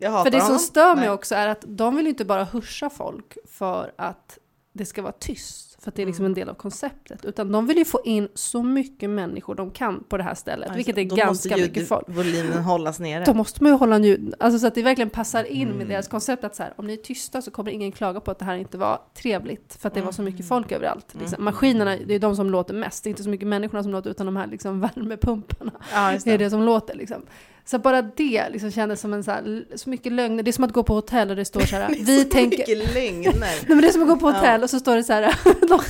[0.00, 0.58] för det som honom.
[0.58, 1.10] stör mig Nej.
[1.10, 4.38] också är att de vill inte bara huscha folk för att
[4.72, 6.30] det ska vara tyst, för att det är liksom Mm.
[6.30, 10.04] en del av konceptet, utan de vill ju få in så mycket människor de kan
[10.08, 12.04] på det här stället, Alltså, vilket är då ganska måste mycket folk.
[12.08, 13.24] Volymen hållas nere.
[13.24, 15.88] Då måste man ju hålla ljud, alltså så att det verkligen passar in med Mm.
[15.88, 18.38] deras koncept att så här, om ni är tysta så kommer ingen klaga på att
[18.38, 20.48] det här inte var trevligt för att det var så mycket Mm.
[20.48, 21.06] folk överallt.
[21.20, 21.34] Liksom.
[21.34, 21.44] Mm.
[21.44, 24.10] Maskinerna, det är de som låter mest, det är inte så mycket människorna som låter
[24.10, 25.72] utan de här liksom värmepumparna.
[25.94, 26.44] Ja, Det är det.
[26.44, 27.22] det som låter liksom.
[27.64, 30.42] Så bara det liksom kändes som en så, här, så mycket lögner.
[30.42, 32.22] Det är som att gå på hotell och det står så här, Det är vi
[32.22, 32.58] så tänker...
[32.58, 33.32] mycket lögner.
[33.40, 34.34] Nej men det är som att gå på Ja.
[34.34, 35.34] hotell och så står det så här,
[35.68, 35.80] de,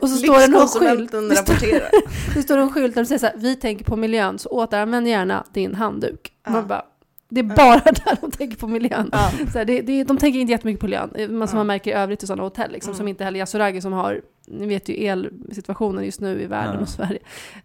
[0.00, 3.18] och så står det någon skylt, det står, det står en skylt där det säger
[3.18, 6.32] så här, vi tänker på miljön så återanvänd gärna din handduk.
[6.44, 6.50] Ja.
[6.50, 6.82] Man bara,
[7.28, 9.08] det är bara där de tänker på miljön.
[9.12, 9.30] Ja.
[9.52, 11.54] Så här, det, det, de tänker inte jättemycket på miljön, men som Ja.
[11.60, 12.96] man märker i övrigt i sådana hotell, liksom, Mm.
[12.98, 16.80] som inte heller Yasuragi som har, ni vet ju elsituationen just nu i världen Ja.
[16.80, 17.18] och Sverige.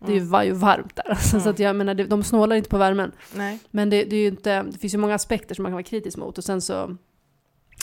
[0.06, 0.30] Det Mm.
[0.30, 1.44] var ju varmt där, alltså, Mm.
[1.44, 3.12] så att jag menar, de snålar inte på värmen.
[3.36, 3.60] Nej.
[3.72, 6.18] Men det, det är inte, det finns ju många aspekter som man kan vara kritisk
[6.18, 6.96] mot och sen så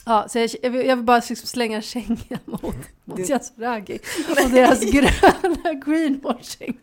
[0.09, 2.63] Ja, så jag, jag, vill, jag vill bara liksom slänga en känga mot,
[3.05, 3.99] mot Yasuragi
[4.45, 6.79] och deras gröna greenwashing.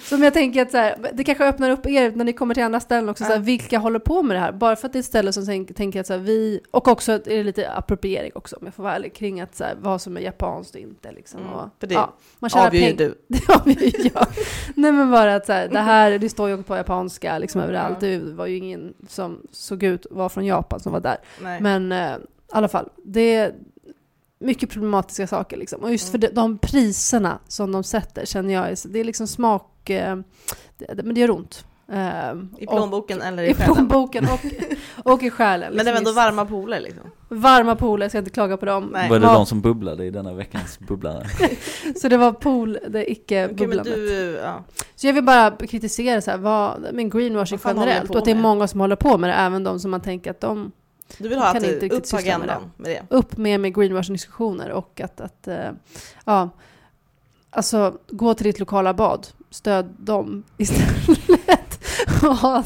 [0.00, 2.62] Som jag tänker att så här, det kanske öppnar upp er när ni kommer till
[2.62, 4.52] andra ställen också, så här, vilka håller på med det här?
[4.52, 6.88] Bara för att det är ett ställe som tänk, tänker att så här, vi, och
[6.88, 9.64] också att det är lite appropriering också om jag får vara ärlig, kring att så
[9.64, 11.40] här, vad som är japanskt och inte liksom.
[11.40, 13.14] Mm, Och, för det ja, man tjänar Avgör ju pengar.
[13.28, 13.38] du.
[13.38, 14.26] Det avgör jag.
[14.74, 18.02] Nej men bara att så här, det här, det står ju på japanska liksom överallt.
[18.02, 18.08] Ja.
[18.08, 21.16] Det var ju ingen som såg ut var från Japan som var där.
[21.42, 21.60] Nej.
[21.60, 22.16] Men eh,
[22.52, 23.54] i alla fall, det är
[24.40, 25.82] mycket problematiska saker liksom.
[25.82, 26.30] Och just för Mm.
[26.34, 30.16] de, de priserna som de sätter känner jag, det är liksom smak, eh,
[30.78, 31.64] det, men det gör ont.
[31.92, 33.74] Eh, I och- plånboken eller i i själen.
[33.74, 34.40] plånboken och,
[35.12, 35.74] och i själen.
[35.74, 36.08] Men det var liksom.
[36.08, 37.02] ändå varma pooler liksom.
[37.28, 38.90] Varma pooler, jag ska inte klaga på dem.
[38.92, 39.10] Nej.
[39.10, 41.26] Var det de som bubblade i denna veckans bubblare?
[42.00, 43.94] Så det var pool, det icke Okej, men bubblandet.
[43.94, 44.64] du, ja.
[44.94, 48.34] Så jag vill bara kritisera så här, vad, men greenwashing generellt och att det är
[48.34, 50.72] många som håller på med det, även de som man tänker att de
[51.18, 53.16] du vill ha att inte upp på agendan med det.
[53.16, 55.70] upp med med greenwashing-diskussioner och att, att eh,
[56.24, 56.48] ja,
[57.50, 61.67] alltså gå till ditt lokala bad, stöd dem istället
[62.22, 62.62] och ha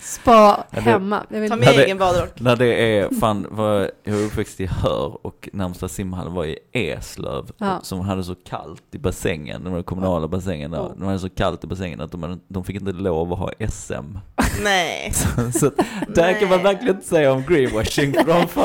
[0.00, 1.26] spa det- hemma.
[1.30, 2.40] Jag vill, Ta med det- egen badrock.
[2.40, 6.58] När det är, fan, var, jag är uppväxt i Hör och närmsta simhall var i
[6.72, 7.50] Eslöv.
[7.58, 7.78] Ja.
[7.82, 10.80] Som hade så kallt i bassängen, den kommunala bassängen där.
[10.80, 10.92] Oh.
[10.96, 14.18] De hade så kallt i bassängen att de, de fick inte lov att ha SM.
[14.62, 15.12] Nej.
[15.52, 15.76] så att,
[16.14, 16.64] där kan man Nej.
[16.64, 18.24] verkligen inte säga om greenwashing, för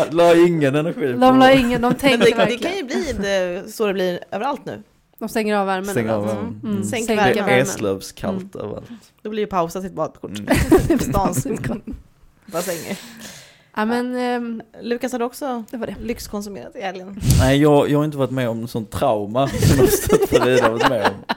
[0.10, 2.62] de la ingen energi på de la ingen, de tänkte det, det verkligen.
[2.62, 4.84] kan ju bli det, så det blir överallt nu.
[5.22, 5.90] De stänger av värmen.
[5.90, 6.60] Stänger av värmen.
[6.64, 6.72] Mm.
[6.72, 6.84] Mm.
[6.84, 7.36] Sänk Sänker värmen.
[7.36, 7.62] Det är värmen.
[7.62, 8.90] Eslövs kallt överallt.
[9.22, 10.40] Då blir ju pausa sitt badkort.
[10.40, 11.00] Mm.
[11.00, 11.48] Stans
[12.46, 13.00] bassänger.
[13.76, 15.96] Ja men ehm, Lukas har du också det var det.
[16.02, 17.20] lyxkonsumerat i helgen?
[17.40, 20.90] Nej, jag, jag har inte varit med om sån trauma som jag stött Frida varit
[20.90, 21.36] med om.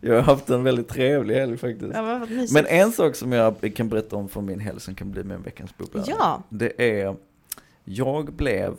[0.00, 1.94] Jag har haft en väldigt trevlig helg faktiskt.
[1.94, 2.26] Ja.
[2.52, 5.34] Men en sak som jag kan berätta om från min helg som kan bli med
[5.34, 6.04] en veckans bubbla.
[6.06, 6.42] Ja.
[6.48, 7.16] Det är,
[7.84, 8.76] jag blev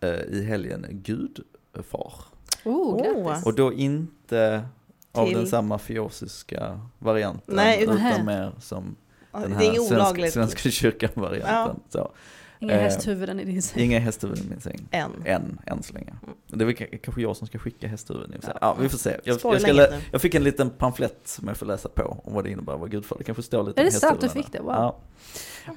[0.00, 2.33] eh, i helgen gudfar.
[2.64, 3.46] Oh, grattis.
[3.46, 4.64] Och då inte
[5.12, 7.54] av Till- den samma fiosiska varianten.
[7.56, 8.22] Nej, utan Nähä.
[8.24, 8.96] mer som
[9.32, 11.80] Ja, den här inget svensk, olagligt Svenska kyrkan-varianten.
[11.88, 12.10] Så.
[12.70, 13.82] Inga Eh, hästhuvuden i din säng.
[13.82, 14.88] Inga hästhuvuden i min säng.
[14.90, 15.10] än.
[15.24, 16.10] Än, än så länge.
[16.22, 16.34] Mm.
[16.46, 18.36] Det är väl kanske jag som ska skicka hästhuvuden i.
[18.42, 18.58] Ja.
[18.60, 19.10] Ja, vi får se.
[19.24, 22.44] Jag, jag, ska jag fick en liten pamflett som jag får läsa på om vad
[22.44, 23.16] det innebär att vara gudfar.
[23.18, 24.60] Det kanske står lite Är det sant du fick det?
[24.60, 24.70] Wow.
[24.72, 24.96] Ja.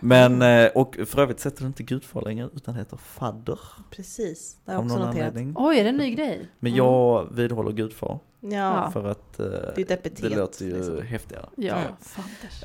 [0.01, 3.59] Men, eh, och för övrigt sätter det inte gudfar längre utan det heter fadder.
[3.91, 5.27] Precis, det har jag också någon noterat.
[5.27, 5.53] anledning.
[5.57, 6.49] Oj, är det en ny grej?
[6.59, 6.77] Men Mm.
[6.85, 10.21] jag vidhåller gudfar Ja, för att eh, det är ett epitet.
[10.21, 11.01] det låter ju liksom.
[11.01, 11.45] häftigare.
[11.55, 11.77] Ja.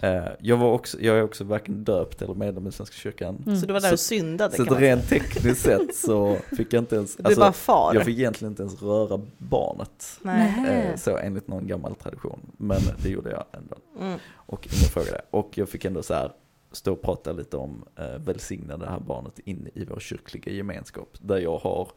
[0.02, 3.42] Eh, jag, var också, jag är också varken döpt eller medlem i Svenska kyrkan.
[3.46, 3.60] Mm.
[3.60, 4.80] Så du var där Så- och syndade Så säga.
[4.80, 7.94] rent tekniskt sett så fick jag inte ens, Du alltså, far.
[7.94, 10.20] jag fick egentligen inte ens röra barnet.
[10.68, 12.40] Eh, så enligt någon gammal tradition.
[12.56, 13.76] Men det gjorde jag ändå.
[14.00, 14.18] Mm.
[14.34, 15.20] Och ingen frågade.
[15.30, 16.32] Och jag fick ändå så här
[16.72, 21.16] stå och prata lite om eh, välsigna det här barnet in i vår kyrkliga gemenskap.
[21.20, 21.88] Där jag har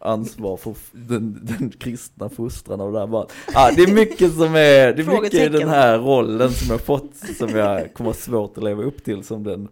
[0.00, 3.32] ansvar för den, den kristna fostran av det här barnet.
[3.54, 6.80] Ah, det är mycket som är, det är mycket i den här rollen som jag
[6.80, 9.68] fått som jag kommer ha svårt att leva upp till som den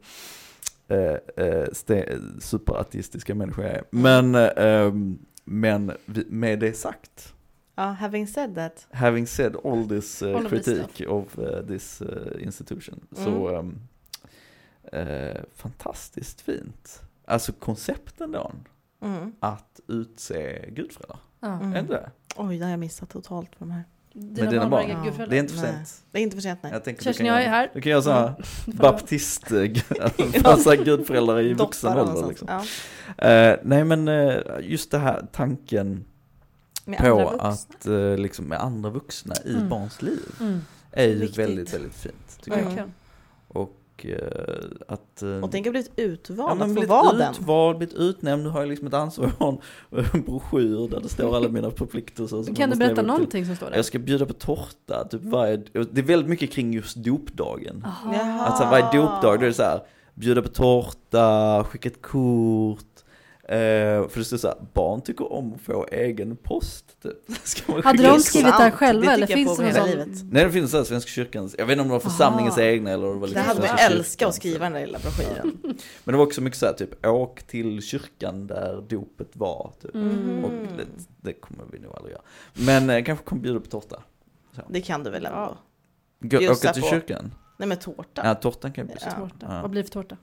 [0.88, 1.68] eh, eh,
[2.40, 3.84] superateistiska människa jag är.
[3.90, 4.92] Men, eh,
[5.44, 5.92] men
[6.26, 7.34] med det sagt
[7.74, 8.86] Ja, having said that.
[8.92, 13.54] having said all this uh, All critique of uh, this uh, institution, så Mm.
[13.58, 13.78] um,
[14.92, 17.00] eh, fantastiskt fint.
[17.24, 18.52] Alltså koncepten då.
[19.03, 19.32] Mm.
[19.40, 21.18] att utse gudföräldrar.
[21.42, 21.72] Mm.
[21.74, 22.11] Är inte det?
[22.36, 23.84] Oj, det har jag missat totalt på de här.
[24.12, 24.88] Dina dina barn
[25.18, 25.26] Ja.
[25.28, 25.72] Det är inte för Nej.
[25.74, 26.03] sent.
[26.11, 26.72] Det är inte för sent, nej.
[26.72, 27.70] Jag tänker Kerstin, du kan jag är här.
[27.74, 28.38] du kan göra sådana Mm.
[28.78, 29.44] baptist,
[30.44, 32.49] alltså gudföräldrar i vuxen ålder liksom.
[33.18, 33.28] Ja.
[33.28, 36.05] Eh, nej men eh, just det här tanken
[36.84, 39.68] Med på att eh, liksom med andra vuxna i Mm.
[39.68, 40.61] barns liv Mm.
[40.92, 41.38] är ju Viktigt.
[41.38, 42.64] väldigt, väldigt fint tycker jag.
[42.64, 42.92] Verkligen.
[43.99, 45.22] Och eh, att...
[45.22, 47.30] eh, Och tänk att blivit Ja, utvald, men att få blivit vara den.
[47.30, 51.01] utvald, blivit utnämnd, nu har jag liksom ett ansvar, jag har en, en broschyr där
[51.01, 52.55] det står alla mina förpliktelser.
[52.55, 53.76] Kan du berätta någonting som står där?
[53.76, 57.84] Jag ska bjuda på tårta, typ varje, det är väldigt mycket kring just dopdagen.
[57.86, 58.14] Aha.
[58.14, 58.46] Jaha.
[58.46, 59.80] Alltså varje dopdag, då är det så här,
[60.14, 62.84] bjuda på tårta, skicka ett kort.
[63.51, 67.03] Eh, för det står så här, barn tycker om att få egen post.
[67.03, 67.12] Typ.
[67.44, 69.90] Ska man Hade de skrivit det här själva Det eller finns det någon hela sån?
[69.90, 70.09] livet.
[70.30, 72.66] Nej det finns så här Svenska kyrkans, jag vet inte om det var församlingens Aha.
[72.66, 75.59] egna eller det var Det liksom hade man älskat att skriva den där lilla broschyren.
[76.05, 79.72] Men det var också mycket så här, typ åk till kyrkan där dopet var.
[79.82, 79.94] Typ.
[79.94, 80.44] Mm.
[80.44, 80.84] Och det,
[81.22, 82.22] det kommer vi nog aldrig göra.
[82.55, 84.03] Men eh, kanske kommer bjuda på tårta.
[84.68, 85.38] Det kan du väl ändå?
[85.38, 85.57] Ja.
[86.20, 86.88] Gå, Bjussa åka till på.
[86.88, 87.34] kyrkan?
[87.59, 88.22] Nej men tårta.
[88.24, 89.07] Ja, tårtan kan jag bjussa.
[89.16, 89.28] Ja.
[89.28, 89.46] Tårta.
[89.55, 89.62] Ja.
[89.62, 90.16] Vad blir det för tårta?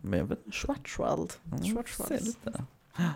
[0.00, 0.56] Men jag vet inte.
[0.56, 1.32] Schwarzwald.
[1.52, 2.36] Mm, Schwarzwald.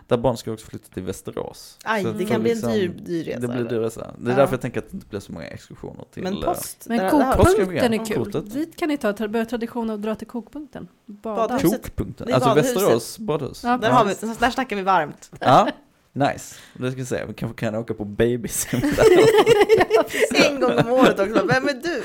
[0.07, 1.79] Där barn ska också flytta till Västerås.
[1.85, 3.41] Aj, Så det kan bli en liksom- dyr, dyr resa.
[3.41, 4.15] Det blir dyr resa.
[4.19, 4.37] Det är Ja.
[4.37, 6.23] därför jag tänker att det inte blir så många exkursioner till...
[6.23, 6.85] Men eh, post.
[6.89, 8.25] Men där- kokpunkten är kul.
[8.25, 8.53] Kortet.
[8.53, 10.89] Dit kan ni ta, börja tradition att dra till kokpunkten.
[11.07, 11.59] Bada.
[11.59, 12.33] Kokpunkten.
[12.35, 12.77] Alltså badhuset.
[12.77, 13.65] Västerås badhus.
[13.65, 13.77] Ja.
[13.77, 15.31] Där, har vi, där snackar vi varmt.
[15.41, 15.69] Ja,
[16.13, 16.55] nice.
[16.75, 19.05] Det ska vi se, vi kanske kan åka på babysim där.
[20.51, 21.45] En gång om året också.
[21.47, 22.03] Vem är du?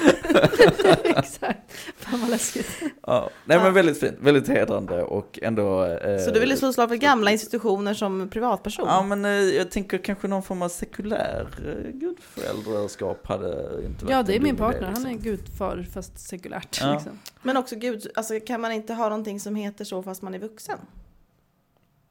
[1.09, 1.73] Exakt.
[1.97, 2.67] Fan vad läskigt.
[3.07, 3.29] ja.
[3.45, 5.83] Nej men väldigt fint, väldigt hedrande och ändå...
[5.85, 8.85] Eh, Så du ville slå slag för gamla institutioner som privatperson?
[8.87, 13.47] Ja men eh, jag tänker kanske någon form av sekulär eh, gudföräldraskap hade
[13.85, 14.91] inte varit Ja, det är min partner.
[14.95, 15.31] Han är liksom.
[15.31, 16.77] gudfar fast sekulärt.
[16.81, 16.93] Ja.
[16.93, 17.19] Liksom.
[17.41, 20.39] Men också gud, alltså, kan man inte ha någonting som heter så fast man är
[20.39, 20.79] vuxen?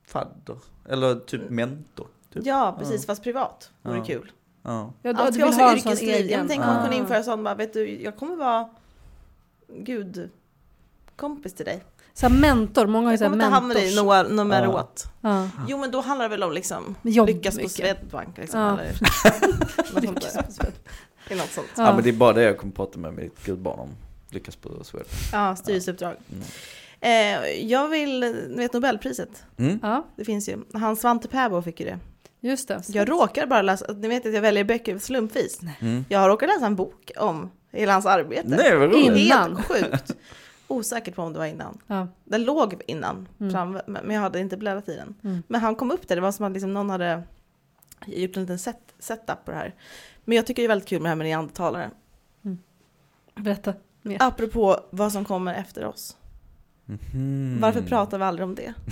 [0.07, 0.57] Fadder,
[0.89, 2.07] eller typ mentor.
[2.33, 2.47] Typ.
[2.47, 3.07] Ja, precis, Ja.
[3.07, 3.71] fast privat.
[3.83, 4.05] Vore Ja.
[4.05, 4.33] kul.
[4.63, 4.93] Ja.
[5.03, 5.89] Ja, Allt ska vara så.
[5.89, 6.49] Jag egen.
[6.49, 6.83] tänker man Ah.
[6.83, 8.69] kunde införa sånt, bara, vet du, jag kommer vara
[9.69, 10.31] gud
[11.17, 11.85] kompis till dig.
[12.15, 13.93] Så mentor, många har ju Jag så här kommer inte hamna mentors.
[13.93, 14.81] i några nummer Ja.
[14.81, 15.05] åt.
[15.21, 15.49] Ja.
[15.69, 17.73] Jo men då handlar det väl om liksom Jobb lyckas på mycket.
[17.77, 18.79] Swedbank liksom, Ja.
[18.81, 20.35] eller något sånt Lyckas
[21.29, 21.67] på något sånt.
[21.77, 21.95] Ja.
[21.95, 23.89] men det är bara det jag kommer prata med mitt gudbarn om.
[24.31, 25.07] Lyckas på Sweden.
[25.33, 26.17] Ja, styrelseuppdrag.
[26.33, 26.45] Mm.
[27.05, 29.79] Eh, jag vill, ni vet Nobelpriset, Mm.
[29.83, 30.59] ja, det finns ju.
[30.75, 31.99] Han Svante Pääbo fick ju det.
[32.41, 32.83] just det.
[32.89, 35.61] Jag råkar bara läsa, ni vet att jag väljer böcker slumpvis.
[35.81, 36.05] Mm.
[36.09, 38.49] Jag har råkat läsa en bok om hela hans arbete.
[38.49, 39.07] Nej vad roligt.
[39.19, 39.57] Innan.
[39.57, 40.17] Helt sjukt.
[40.69, 41.79] Osäker på om det var innan.
[41.87, 42.09] Ja.
[42.25, 43.53] Den låg innan, Mm.
[43.53, 45.15] fram, men jag hade inte bläddrat i den.
[45.25, 45.43] Mm.
[45.49, 47.23] Men han kom upp där, det var som att liksom någon hade
[48.07, 49.75] gjort en liten set, setup på det här.
[50.25, 51.91] Men jag tycker det är väldigt kul med det här med neandertalare.
[53.35, 54.17] Berätta mer.
[54.21, 56.17] Apropå vad som kommer efter oss.
[56.87, 57.59] Mhm.
[57.61, 58.75] Varför pratar vi aldrig om det?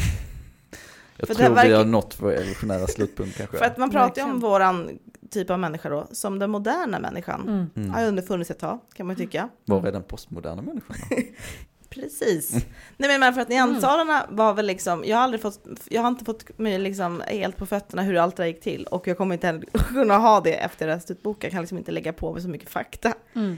[1.16, 3.56] Jag för det tror vi verkar- har nått vår evolutionära slutpunkt kanske.
[3.58, 4.98] För att man pratar ju om våran
[5.30, 7.40] typ av människa då, som den moderna människan.
[7.48, 7.70] Mm.
[7.76, 7.90] Mm.
[7.90, 9.48] Har ju under funnits ett tag, kan man ju tycka.
[9.64, 11.16] Var är den postmoderna människan då?
[11.88, 12.66] Precis.
[12.96, 16.24] Nej men för att neandertalarna var väl liksom, jag har aldrig fått, jag har inte
[16.24, 18.84] fått mig liksom helt på fötterna hur allt det gick till.
[18.84, 19.64] Och jag kommer inte heller
[19.94, 22.42] kunna ha det efter jag läst ut boken, jag kan liksom inte lägga på mig
[22.42, 23.14] så mycket fakta.
[23.34, 23.56] Mm.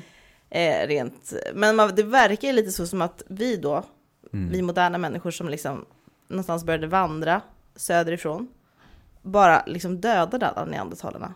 [0.50, 1.32] Eh, rent.
[1.54, 3.82] Men man, det verkar ju lite så som att vi då,
[4.34, 4.48] Mm.
[4.52, 5.84] vi moderna människor som liksom
[6.28, 7.40] någonstans började vandra
[7.76, 8.48] söderifrån,
[9.22, 11.34] bara liksom dödade alla neandertalarna.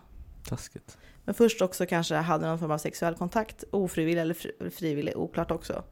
[0.49, 0.97] Taskigt.
[1.25, 5.51] Men först också kanske hade någon form av sexuell kontakt, ofrivillig eller fri- frivillig, oklart
[5.51, 5.83] också.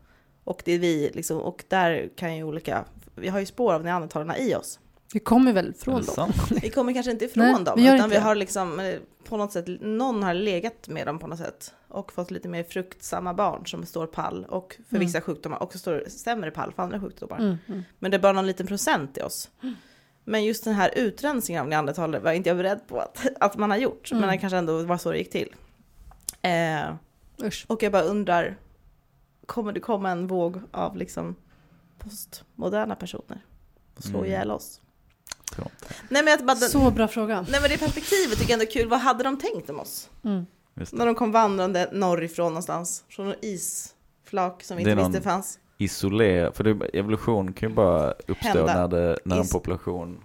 [0.44, 2.86] Och det är vi, liksom, och där kan ju olika,
[3.16, 4.80] vi har ju spår av neandertalarna i oss.
[5.14, 6.32] Vi kommer väl från dem?
[6.62, 8.22] Vi kommer kanske inte ifrån Nej, dem, vi utan inte vi det.
[8.22, 11.74] har liksom eh, på något sätt, någon har legat med dem på något sätt.
[11.88, 15.08] Och fått lite mer fruktsamma barn som står pall och för Mm.
[15.08, 17.38] vissa sjukdomar också står sämre pall för andra sjukdomar.
[17.40, 17.58] Mm.
[17.68, 17.84] Mm.
[18.00, 19.50] Men det är bara någon liten procent i oss.
[20.24, 23.70] Men just den här utrensningen av neandertalare var inte jag beredd på att, att man
[23.72, 24.12] har gjort.
[24.12, 24.22] Mm.
[24.22, 25.56] Men det kanske ändå var så det gick till.
[26.42, 26.96] Eh,
[27.68, 28.58] och jag bara undrar,
[29.46, 31.36] kommer det komma en våg av liksom
[32.00, 33.46] postmoderna personer?
[33.96, 34.30] Och slå Mm.
[34.30, 34.82] ihjäl oss?
[36.10, 37.46] Nej men, jag, bara, den, Så bra fråga.
[37.50, 38.88] nej men det perspektivet tycker jag ändå är kul.
[38.90, 40.10] Vad hade de tänkt om oss?
[40.24, 40.46] Mm.
[40.92, 43.04] När de kom vandrande norrifrån någonstans.
[43.10, 45.60] Från någon isflak som vi inte visste fanns.
[45.78, 48.74] Isolera, för det, evolution kan ju bara uppstå Hända.
[48.74, 50.20] när, det, när en population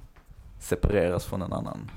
[0.60, 1.90] separeras från en annan.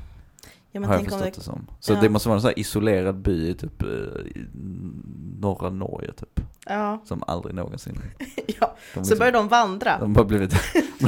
[0.71, 1.67] Ja, men har jag tänk om förstått det, det som.
[1.79, 2.01] Så Ja.
[2.01, 4.45] det måste vara en sån här isolerad by typ eh, i
[5.39, 6.39] norra Norge typ.
[6.65, 8.01] Ja, Som aldrig någonsin.
[8.47, 8.75] ja.
[8.93, 9.97] De, Så liksom, börjar de vandra.
[9.99, 10.53] de har blivit...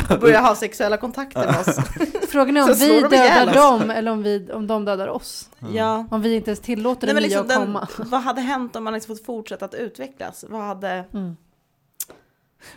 [0.21, 1.77] börjar ha sexuella kontakter med oss.
[2.29, 3.53] Frågan är om vi de dödar oss.
[3.53, 5.49] dem eller om, vi, om de dödar oss.
[5.73, 6.05] Ja.
[6.11, 8.09] Om vi inte ens tillåter Nej, det men nya liksom att den, komma.
[8.11, 10.45] vad hade hänt om man liksom fått fortsätta att utvecklas?
[10.49, 11.35] Vad hade, Mm.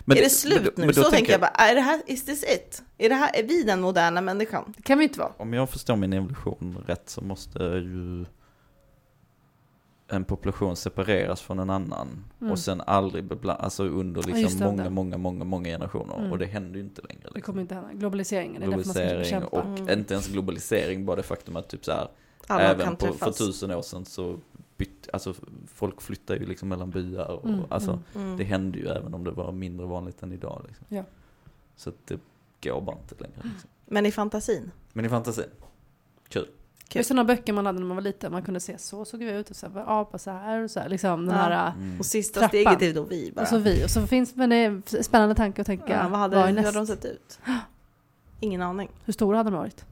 [0.00, 0.86] Men är det slut men nu?
[0.86, 2.82] men då så tänker jag jag- bara, är det här, is this it?
[2.98, 4.74] Är, det här, är vi den moderna människan?
[4.76, 5.32] Det kan vi inte vara.
[5.36, 8.24] Om jag förstår min evolution rätt så måste ju
[10.10, 12.52] en population separeras från en annan Mm.
[12.52, 14.90] och sen aldrig beblandas, alltså under liksom det, många, det.
[14.90, 16.18] många, många, många generationer.
[16.18, 16.32] Mm.
[16.32, 17.20] Och det händer ju inte längre.
[17.22, 17.42] Det Liksom.
[17.42, 17.92] kommer inte hända.
[17.92, 19.56] Globaliseringen, det är därför man ska Globalisering bekämpa.
[19.72, 19.98] och Mm.
[19.98, 22.08] inte ens globalisering, bara det faktum att typ så här,
[22.46, 24.38] Alla även kan på, för tusen år sedan så
[24.76, 25.34] bytt, alltså
[25.66, 28.26] folk flyttar ju liksom mellan byar och Mm, alltså mm.
[28.26, 28.36] Mm.
[28.38, 30.64] det hände ju även om det var mindre vanligt än idag.
[30.68, 30.86] Liksom.
[30.88, 31.04] Ja.
[31.76, 32.20] Så att det
[32.68, 33.36] går bara inte längre.
[33.42, 33.70] Liksom.
[33.86, 34.70] Men i fantasin.
[34.92, 35.44] Men i fantasin,
[36.28, 36.46] kul.
[36.92, 38.32] Det är sådana böcker man hade när man var liten.
[38.32, 40.70] Man kunde se så såg vi ut och så här, var apa så här och
[40.70, 40.88] så här.
[40.88, 41.42] Liksom den Ja.
[41.42, 41.72] här.
[41.72, 41.98] Mm.
[41.98, 42.48] Och sista Trappan.
[42.48, 43.42] steget är då vi bara.
[43.42, 43.84] Och så vi.
[43.84, 45.92] Och så finns men det är spännande tanke att tänka.
[45.92, 47.38] ja, vad hade, vad hur hade de sett ut?
[48.40, 48.88] Ingen aning.
[49.04, 49.84] Hur stora hade de varit?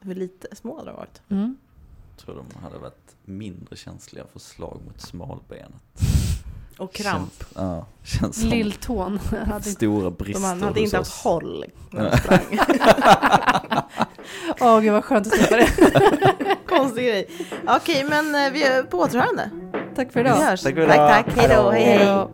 [0.00, 1.22] Hur lite små hade de varit.
[1.28, 1.56] Mm.
[2.16, 5.82] tror de hade varit mindre känsliga för slag mot smalbenet.
[6.78, 7.32] Och kramp.
[7.38, 9.20] Känns, ja, känns som Lilltån.
[9.30, 9.70] hade inte...
[9.70, 12.58] stora brister De hade inte haft håll när de sprang.
[14.60, 15.68] Åh gud vad skönt att slippa det.
[16.68, 17.28] Konstig grej.
[17.66, 19.50] Okej, men eh, vi är på återhörande.
[19.96, 20.38] Tack för Vi idag.
[20.38, 20.62] hörs.
[20.62, 20.96] Tack för idag.
[20.96, 21.36] Tack, tack.
[21.36, 21.70] Hej då.
[21.70, 21.98] Hej, hej.
[21.98, 22.30] Hej då.